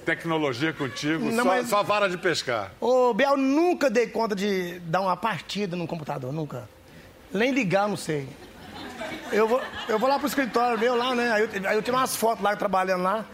Tecnologia 0.04 0.72
contigo, 0.72 1.24
Não, 1.30 1.44
só, 1.44 1.44
mas- 1.44 1.68
só 1.68 1.82
vara 1.82 2.08
de 2.08 2.18
pescar. 2.18 2.72
Ô, 2.80 3.14
Biel, 3.14 3.36
nunca 3.36 3.88
dei 3.88 4.06
conta 4.08 4.34
de 4.34 4.80
dar 4.80 5.00
uma 5.00 5.16
partida 5.16 5.76
no 5.76 5.86
computador, 5.86 6.32
nunca. 6.32 6.68
Nem 7.32 7.52
ligar, 7.52 7.88
não 7.88 7.96
sei. 7.96 8.28
Eu 9.30 9.46
vou, 9.48 9.60
eu 9.88 9.98
vou 9.98 10.08
lá 10.08 10.18
pro 10.18 10.26
escritório 10.26 10.78
meu 10.78 10.96
lá, 10.96 11.14
né? 11.14 11.32
Aí 11.32 11.42
eu, 11.42 11.68
aí 11.68 11.76
eu 11.76 11.82
tiro 11.82 11.96
umas 11.96 12.16
fotos 12.16 12.42
lá 12.42 12.54
trabalhando 12.56 13.02
lá. 13.02 13.24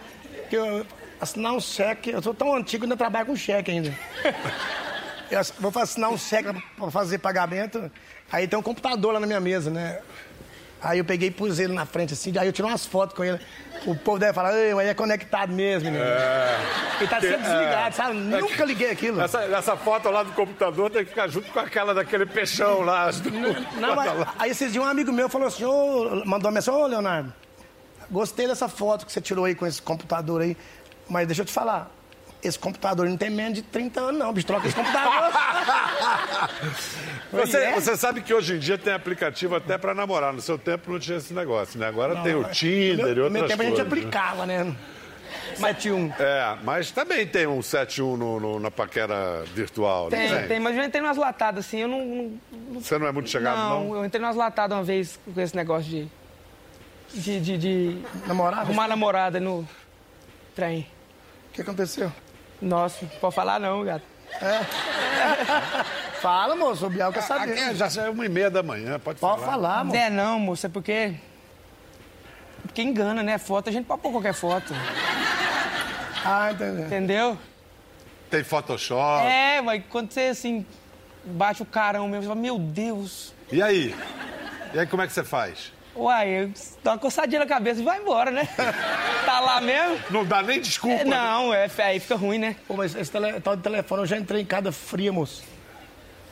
Que 0.48 0.56
eu 0.56 0.86
assinar 1.20 1.52
um 1.52 1.60
cheque. 1.60 2.10
Eu 2.10 2.22
sou 2.22 2.32
tão 2.34 2.54
antigo 2.54 2.82
que 2.82 2.84
ainda 2.86 2.96
trabalho 2.96 3.26
com 3.26 3.36
cheque 3.36 3.70
ainda. 3.70 3.92
Eu 5.30 5.70
vou 5.70 5.82
assinar 5.82 6.10
um 6.10 6.18
cheque 6.18 6.48
pra 6.76 6.90
fazer 6.90 7.18
pagamento. 7.18 7.90
Aí 8.30 8.46
tem 8.48 8.58
um 8.58 8.62
computador 8.62 9.12
lá 9.14 9.20
na 9.20 9.26
minha 9.26 9.40
mesa, 9.40 9.70
né? 9.70 10.00
Aí 10.80 10.98
eu 10.98 11.04
peguei 11.04 11.28
e 11.28 11.30
pus 11.32 11.58
ele 11.58 11.72
na 11.72 11.84
frente 11.84 12.12
assim, 12.14 12.32
aí 12.38 12.46
eu 12.46 12.52
tirei 12.52 12.70
umas 12.70 12.86
fotos 12.86 13.16
com 13.16 13.24
ele. 13.24 13.40
O 13.84 13.96
povo 13.96 14.16
deve 14.18 14.32
falar, 14.32 14.56
ei, 14.56 14.72
mas 14.74 14.86
é 14.86 14.94
conectado 14.94 15.52
mesmo, 15.52 15.90
né? 15.90 15.98
Ele 17.00 17.08
tá 17.08 17.20
sempre 17.20 17.36
Que- 17.38 17.42
desligado, 17.42 17.88
é. 17.88 17.90
sabe? 17.90 18.14
Nunca 18.14 18.64
liguei 18.64 18.90
aquilo. 18.92 19.20
Essa, 19.20 19.42
essa 19.42 19.76
foto 19.76 20.08
lá 20.08 20.22
do 20.22 20.30
computador 20.32 20.88
tem 20.88 21.02
que 21.02 21.10
ficar 21.10 21.26
junto 21.26 21.50
com 21.50 21.58
aquela 21.58 21.92
daquele 21.92 22.26
peixão 22.26 22.82
lá. 22.82 23.10
duas. 23.10 23.56
Não, 23.74 23.96
mas, 23.96 24.28
aí 24.38 24.50
esses 24.52 24.72
dias 24.72 24.84
um 24.84 24.86
amigo 24.88 25.10
meu 25.12 25.28
falou 25.28 25.48
assim, 25.48 25.64
ô, 25.64 26.22
mandou 26.24 26.48
uma 26.48 26.52
mensagem, 26.54 26.80
ô 26.80 26.86
Leonardo, 26.86 27.32
gostei 28.08 28.46
dessa 28.46 28.68
foto 28.68 29.04
que 29.04 29.10
você 29.10 29.20
tirou 29.20 29.46
aí 29.46 29.56
com 29.56 29.66
esse 29.66 29.82
computador 29.82 30.42
aí, 30.42 30.56
mas 31.08 31.26
deixa 31.26 31.42
eu 31.42 31.46
te 31.46 31.52
falar, 31.52 31.90
esse 32.42 32.58
computador 32.58 33.08
não 33.08 33.16
tem 33.16 33.30
menos 33.30 33.54
de 33.54 33.62
30 33.62 34.00
anos 34.00 34.18
não, 34.18 34.32
bicho, 34.32 34.46
troca 34.46 34.66
esse 34.66 34.76
computador. 34.76 35.32
Você, 37.32 37.56
É? 37.58 37.72
você 37.74 37.96
sabe 37.96 38.22
que 38.22 38.32
hoje 38.32 38.54
em 38.54 38.58
dia 38.58 38.78
tem 38.78 38.92
aplicativo 38.92 39.54
até 39.56 39.76
pra 39.76 39.94
namorar. 39.94 40.32
No 40.32 40.40
seu 40.40 40.56
tempo 40.58 40.90
não 40.92 40.98
tinha 40.98 41.18
esse 41.18 41.34
negócio, 41.34 41.78
né? 41.78 41.86
Agora 41.86 42.16
tem 42.22 42.34
o 42.34 42.44
Tinder 42.44 42.96
no 42.96 43.12
e 43.12 43.14
meu, 43.14 43.24
outras 43.24 43.26
no 43.26 43.30
meu 43.30 43.46
tempo 43.48 43.62
a 43.62 43.64
gente 43.66 43.74
coisas, 43.76 43.92
né? 43.92 43.98
aplicava, 43.98 44.46
né? 44.46 44.74
71. 45.56 46.12
É, 46.18 46.56
mas 46.62 46.90
também 46.90 47.26
tem 47.26 47.46
um 47.46 47.60
71 47.60 48.16
no, 48.16 48.40
no- 48.40 48.60
na 48.60 48.70
paquera 48.70 49.44
virtual, 49.54 50.08
Tem, 50.08 50.30
não 50.30 50.48
tem, 50.48 50.58
mas 50.60 50.76
eu 50.76 50.84
entrei 50.84 51.02
numas 51.02 51.18
latadas 51.18 51.66
assim, 51.66 51.80
eu 51.80 51.88
não. 51.88 52.32
não 52.70 52.80
Você 52.80 52.96
não 52.98 53.06
é 53.06 53.12
muito 53.12 53.28
chegado, 53.28 53.58
não? 53.58 53.84
não, 53.88 53.96
eu 53.96 54.04
entrei 54.06 54.20
numas 54.22 54.36
latadas 54.36 54.76
uma 54.78 54.84
vez 54.84 55.18
com 55.34 55.38
esse 55.40 55.54
negócio 55.54 55.90
de. 55.90 56.08
de. 57.12 57.40
de. 57.40 57.58
de 57.58 57.98
Namorada? 58.26 58.62
arrumar 58.62 58.88
namorada 58.88 59.38
no 59.38 59.68
trem. 60.54 60.86
O 61.50 61.54
que 61.54 61.60
aconteceu? 61.60 62.10
Nossa, 62.60 62.98
não 63.04 63.08
pode 63.20 63.34
falar 63.34 63.58
não, 63.60 63.84
gato. 63.84 64.02
Fala, 66.20 66.54
moço, 66.56 66.86
o 66.86 66.90
Biel 66.90 67.12
quer 67.12 67.20
Aqui 67.20 67.28
saber. 67.28 67.58
é- 67.58 67.74
já 67.74 68.02
é 68.02 68.10
uma 68.10 68.26
e 68.26 68.28
meia 68.28 68.50
da 68.50 68.62
manhã, 68.62 68.98
pode, 68.98 69.18
Pode 69.20 69.40
falar. 69.40 69.52
falar, 69.52 69.84
moço. 69.84 69.96
É 69.96 70.10
não, 70.10 70.38
moça, 70.40 70.66
é 70.66 70.70
porque. 70.70 71.14
Porque 72.62 72.82
engana, 72.82 73.22
né? 73.22 73.38
Foto, 73.38 73.68
a 73.68 73.72
gente 73.72 73.86
pode 73.86 74.02
pôr 74.02 74.10
qualquer 74.12 74.34
foto. 74.34 74.74
Ah, 76.24 76.50
entendeu. 76.52 76.86
Entendeu? 76.86 77.38
Tem 78.30 78.44
Photoshop. 78.44 79.24
É, 79.24 79.60
mas 79.62 79.82
quando 79.88 80.12
você 80.12 80.22
assim. 80.22 80.66
bate 81.24 81.62
o 81.62 81.66
carão 81.66 82.06
mesmo, 82.08 82.22
você 82.24 82.28
fala, 82.28 82.40
meu 82.40 82.58
Deus. 82.58 83.32
E 83.50 83.62
aí? 83.62 83.94
E 84.74 84.78
aí 84.78 84.86
como 84.86 85.02
é 85.02 85.06
que 85.06 85.12
você 85.12 85.24
faz? 85.24 85.72
Uai, 85.98 86.52
dá 86.84 86.92
uma 86.92 86.98
coçadinha 86.98 87.40
na 87.40 87.46
cabeça 87.46 87.80
e 87.80 87.84
vai 87.84 88.00
embora, 88.00 88.30
né? 88.30 88.48
tá 89.26 89.40
lá 89.40 89.60
mesmo? 89.60 89.98
Não 90.10 90.24
dá 90.24 90.40
nem 90.42 90.60
desculpa. 90.60 91.00
É, 91.02 91.04
não, 91.04 91.52
é, 91.52 91.68
aí 91.78 91.98
fica 91.98 92.14
ruim, 92.14 92.38
né? 92.38 92.54
Pô, 92.68 92.74
mas 92.74 92.94
esse 92.94 93.10
tele, 93.10 93.40
tal 93.40 93.56
de 93.56 93.62
telefone 93.62 94.02
eu 94.02 94.06
já 94.06 94.16
entrei 94.16 94.42
em 94.42 94.46
cada 94.46 94.70
fria, 94.70 95.12
moço. 95.12 95.42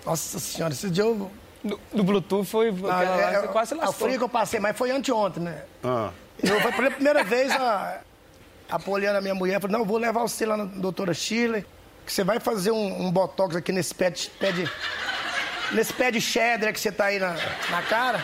Nossa 0.04 0.38
senhora, 0.38 0.72
esse 0.72 0.88
dia 0.88 1.02
eu... 1.04 1.30
Do, 1.64 1.80
do 1.92 2.04
Bluetooth 2.04 2.44
foi 2.46 2.68
Ah, 2.68 2.86
lá, 3.02 3.02
é, 3.32 3.40
você 3.40 3.48
quase 3.48 3.68
se 3.70 3.74
a 3.74 3.78
lascou. 3.78 4.06
fria 4.06 4.16
que 4.18 4.22
eu 4.22 4.28
passei, 4.28 4.60
mas 4.60 4.76
foi 4.76 4.92
anteontem, 4.92 5.42
né? 5.42 5.62
Ah. 5.82 6.10
Eu, 6.40 6.60
foi 6.60 6.70
pela 6.70 6.90
primeira 6.92 7.24
vez 7.24 7.50
a, 7.50 8.00
a 8.70 8.78
Poliana, 8.78 9.20
minha 9.20 9.34
mulher, 9.34 9.60
falou, 9.60 9.72
não, 9.72 9.80
eu 9.80 9.86
vou 9.86 9.98
levar 9.98 10.20
você 10.20 10.46
lá 10.46 10.56
na 10.56 10.64
doutora 10.64 11.12
Shirley, 11.12 11.66
que 12.04 12.12
você 12.12 12.22
vai 12.22 12.38
fazer 12.38 12.70
um, 12.70 13.06
um 13.06 13.10
botox 13.10 13.56
aqui 13.56 13.72
nesse 13.72 13.92
pé 13.92 14.10
de, 14.10 14.30
pé 14.38 14.52
de- 14.52 14.70
nesse 15.72 15.92
pé 15.92 16.10
de 16.10 16.20
cheddar 16.20 16.72
que 16.72 16.80
você 16.80 16.90
tá 16.92 17.06
aí 17.06 17.18
na, 17.18 17.34
na 17.70 17.82
cara. 17.88 18.20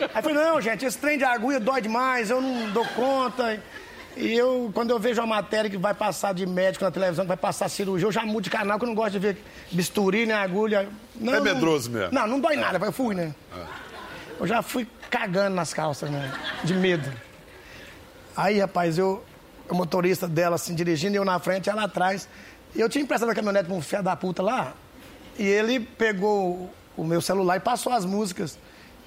Aí 0.00 0.08
eu 0.16 0.22
falei, 0.22 0.34
não, 0.36 0.60
gente, 0.60 0.84
esse 0.84 0.98
trem 0.98 1.18
de 1.18 1.24
agulha 1.24 1.58
dói 1.60 1.80
demais, 1.80 2.30
eu 2.30 2.40
não 2.40 2.70
dou 2.70 2.84
conta. 2.86 3.60
E 4.16 4.32
eu, 4.34 4.70
quando 4.74 4.90
eu 4.90 4.98
vejo 4.98 5.20
uma 5.22 5.36
matéria 5.36 5.70
que 5.70 5.76
vai 5.78 5.94
passar 5.94 6.34
de 6.34 6.44
médico 6.46 6.84
na 6.84 6.90
televisão, 6.90 7.24
que 7.24 7.28
vai 7.28 7.36
passar 7.36 7.68
cirurgia, 7.70 8.06
eu 8.06 8.12
já 8.12 8.22
mudo 8.26 8.44
de 8.44 8.50
canal, 8.50 8.78
que 8.78 8.84
eu 8.84 8.88
não 8.88 8.94
gosto 8.94 9.12
de 9.12 9.18
ver 9.18 9.42
bisturi 9.70 10.26
nem 10.26 10.36
agulha. 10.36 10.88
Não, 11.14 11.32
É 11.32 11.36
não- 11.36 11.44
medroso 11.44 11.90
mesmo. 11.90 12.12
Não, 12.12 12.26
não 12.26 12.38
dói 12.40 12.56
nada, 12.56 12.78
eu 12.84 12.92
fui, 12.92 13.14
né? 13.14 13.34
Eu 14.38 14.46
já 14.46 14.60
fui 14.60 14.86
cagando 15.10 15.54
nas 15.56 15.72
calças, 15.72 16.10
né? 16.10 16.30
De 16.64 16.74
medo. 16.74 17.10
Aí, 18.36 18.58
rapaz, 18.60 18.98
eu, 18.98 19.24
o 19.68 19.74
motorista 19.74 20.26
dela, 20.28 20.56
assim, 20.56 20.74
dirigindo, 20.74 21.16
eu 21.16 21.24
na 21.24 21.38
frente, 21.38 21.70
ela 21.70 21.84
atrás. 21.84 22.28
E 22.74 22.80
eu 22.80 22.88
tinha 22.88 23.02
emprestado 23.02 23.30
a 23.30 23.34
caminhonete 23.34 23.66
pra 23.66 23.74
um 23.74 23.82
filho 23.82 24.02
da 24.02 24.16
puta 24.16 24.42
lá. 24.42 24.74
E 25.38 25.46
ele 25.46 25.80
pegou 25.80 26.70
o 26.96 27.04
meu 27.04 27.20
celular 27.20 27.56
e 27.56 27.60
passou 27.60 27.92
as 27.92 28.04
músicas 28.04 28.58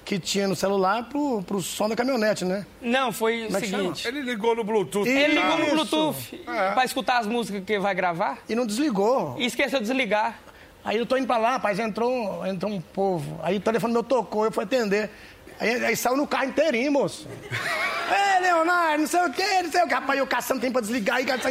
que 0.04 0.18
tinha 0.20 0.46
no 0.46 0.54
celular 0.54 1.08
pro, 1.08 1.42
pro 1.42 1.60
som 1.60 1.88
da 1.88 1.96
caminhonete, 1.96 2.44
né? 2.44 2.64
Não, 2.80 3.10
foi 3.10 3.42
o 3.42 3.46
Como 3.46 3.56
é 3.58 3.60
que 3.60 3.66
seguinte. 3.68 4.06
Ele 4.06 4.22
ligou 4.22 4.54
no 4.54 4.62
Bluetooth. 4.62 5.08
Ele 5.08 5.34
ligou 5.34 5.42
carro. 5.42 5.58
no 5.58 5.64
Isso. 5.64 5.74
Bluetooth 5.74 6.36
pra 6.74 6.84
escutar 6.84 7.18
as 7.18 7.26
músicas 7.26 7.64
que 7.64 7.78
vai 7.78 7.94
gravar 7.94 8.38
E 8.48 8.54
não 8.54 8.64
desligou. 8.66 9.34
e 9.38 9.46
esqueceu 9.46 9.80
de 9.80 9.86
desligar. 9.86 10.38
Aí 10.84 10.96
eu 10.98 11.04
tô 11.06 11.16
indo 11.16 11.26
pra 11.26 11.36
lá, 11.38 11.50
rapaz, 11.52 11.80
entrou, 11.80 12.46
entrou 12.46 12.70
um 12.70 12.80
povo. 12.80 13.40
Aí 13.42 13.56
o 13.56 13.60
telefone 13.60 13.92
meu 13.92 14.04
tocou, 14.04 14.44
eu 14.44 14.52
fui 14.52 14.62
atender. 14.62 15.10
Aí, 15.58 15.84
aí 15.86 15.96
saiu 15.96 16.16
no 16.16 16.26
carro 16.26 16.44
inteirinho, 16.46 16.92
moço. 16.92 17.26
Ei, 17.50 18.40
Leonardo, 18.42 18.98
não 18.98 19.08
sei 19.08 19.20
o 19.20 19.32
quê, 19.32 19.62
não 19.64 19.70
sei 19.72 19.82
o 19.82 19.88
quê. 19.88 19.94
Rapaz, 19.94 20.18
eu 20.18 20.26
caçando 20.26 20.60
tempo 20.60 20.74
pra 20.74 20.82
desligar 20.82 21.16
tempo. 21.18 21.42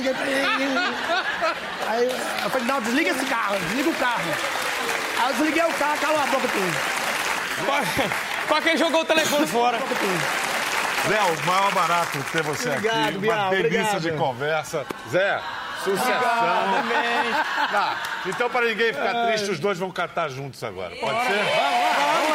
Aí 1.87 2.05
eu 2.43 2.49
falei, 2.49 2.67
não, 2.67 2.81
desliga 2.81 3.11
esse 3.11 3.25
carro, 3.25 3.57
desliga 3.59 3.89
o 3.89 3.95
carro. 3.95 4.23
Aí 5.19 5.29
eu 5.29 5.33
desliguei 5.33 5.63
o 5.63 5.73
carro, 5.73 5.97
calou 5.99 6.21
a 6.21 6.25
boca 6.27 6.47
tudo. 6.47 6.95
Pra 8.47 8.61
quem 8.61 8.77
jogou 8.77 9.01
o 9.01 9.05
telefone 9.05 9.47
fora. 9.47 9.79
Zé, 11.07 11.19
o 11.21 11.45
maior 11.45 11.71
barato 11.73 12.17
ter 12.31 12.41
você 12.43 12.69
Obrigado, 12.69 13.09
aqui. 13.09 13.17
Bial, 13.19 13.37
Uma 13.37 13.49
delícia 13.49 13.79
obrigado. 13.97 14.01
de 14.01 14.11
conversa. 14.13 14.85
Zé, 15.11 15.39
sucessão. 15.83 16.13
Também. 16.13 17.33
Tá, 17.71 17.97
então, 18.25 18.49
para 18.49 18.65
ninguém 18.65 18.91
ficar 18.93 19.27
triste, 19.27 19.51
os 19.51 19.59
dois 19.59 19.77
vão 19.77 19.91
cantar 19.91 20.29
juntos 20.29 20.63
agora. 20.63 20.95
Pode 20.95 21.27
ser? 21.27 21.43
Vamos 21.43 22.29
lá. 22.29 22.34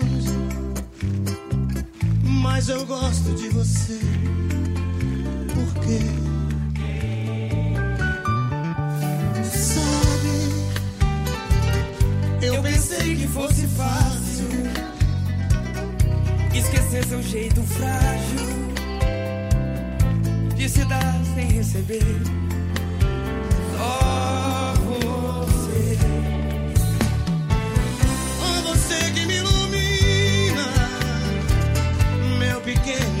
Mas 2.61 2.69
eu 2.69 2.85
gosto 2.85 3.33
de 3.33 3.49
você. 3.49 3.99
Por 5.51 5.73
quê? 5.83 5.99
Sabe, 9.43 10.35
eu 12.43 12.61
pensei 12.61 13.15
que 13.15 13.27
fosse 13.29 13.65
fácil 13.65 14.45
Esquecer 16.53 17.03
seu 17.05 17.23
jeito 17.23 17.63
frágil 17.63 18.45
de 20.55 20.69
se 20.69 20.85
dar 20.85 21.19
sem 21.33 21.47
receber. 21.47 22.21
Só 23.75 24.73
você. 24.85 25.97
Oh, 28.39 28.61
você 28.69 29.11
que 29.15 29.25
me 29.25 29.50
meu 32.73 33.20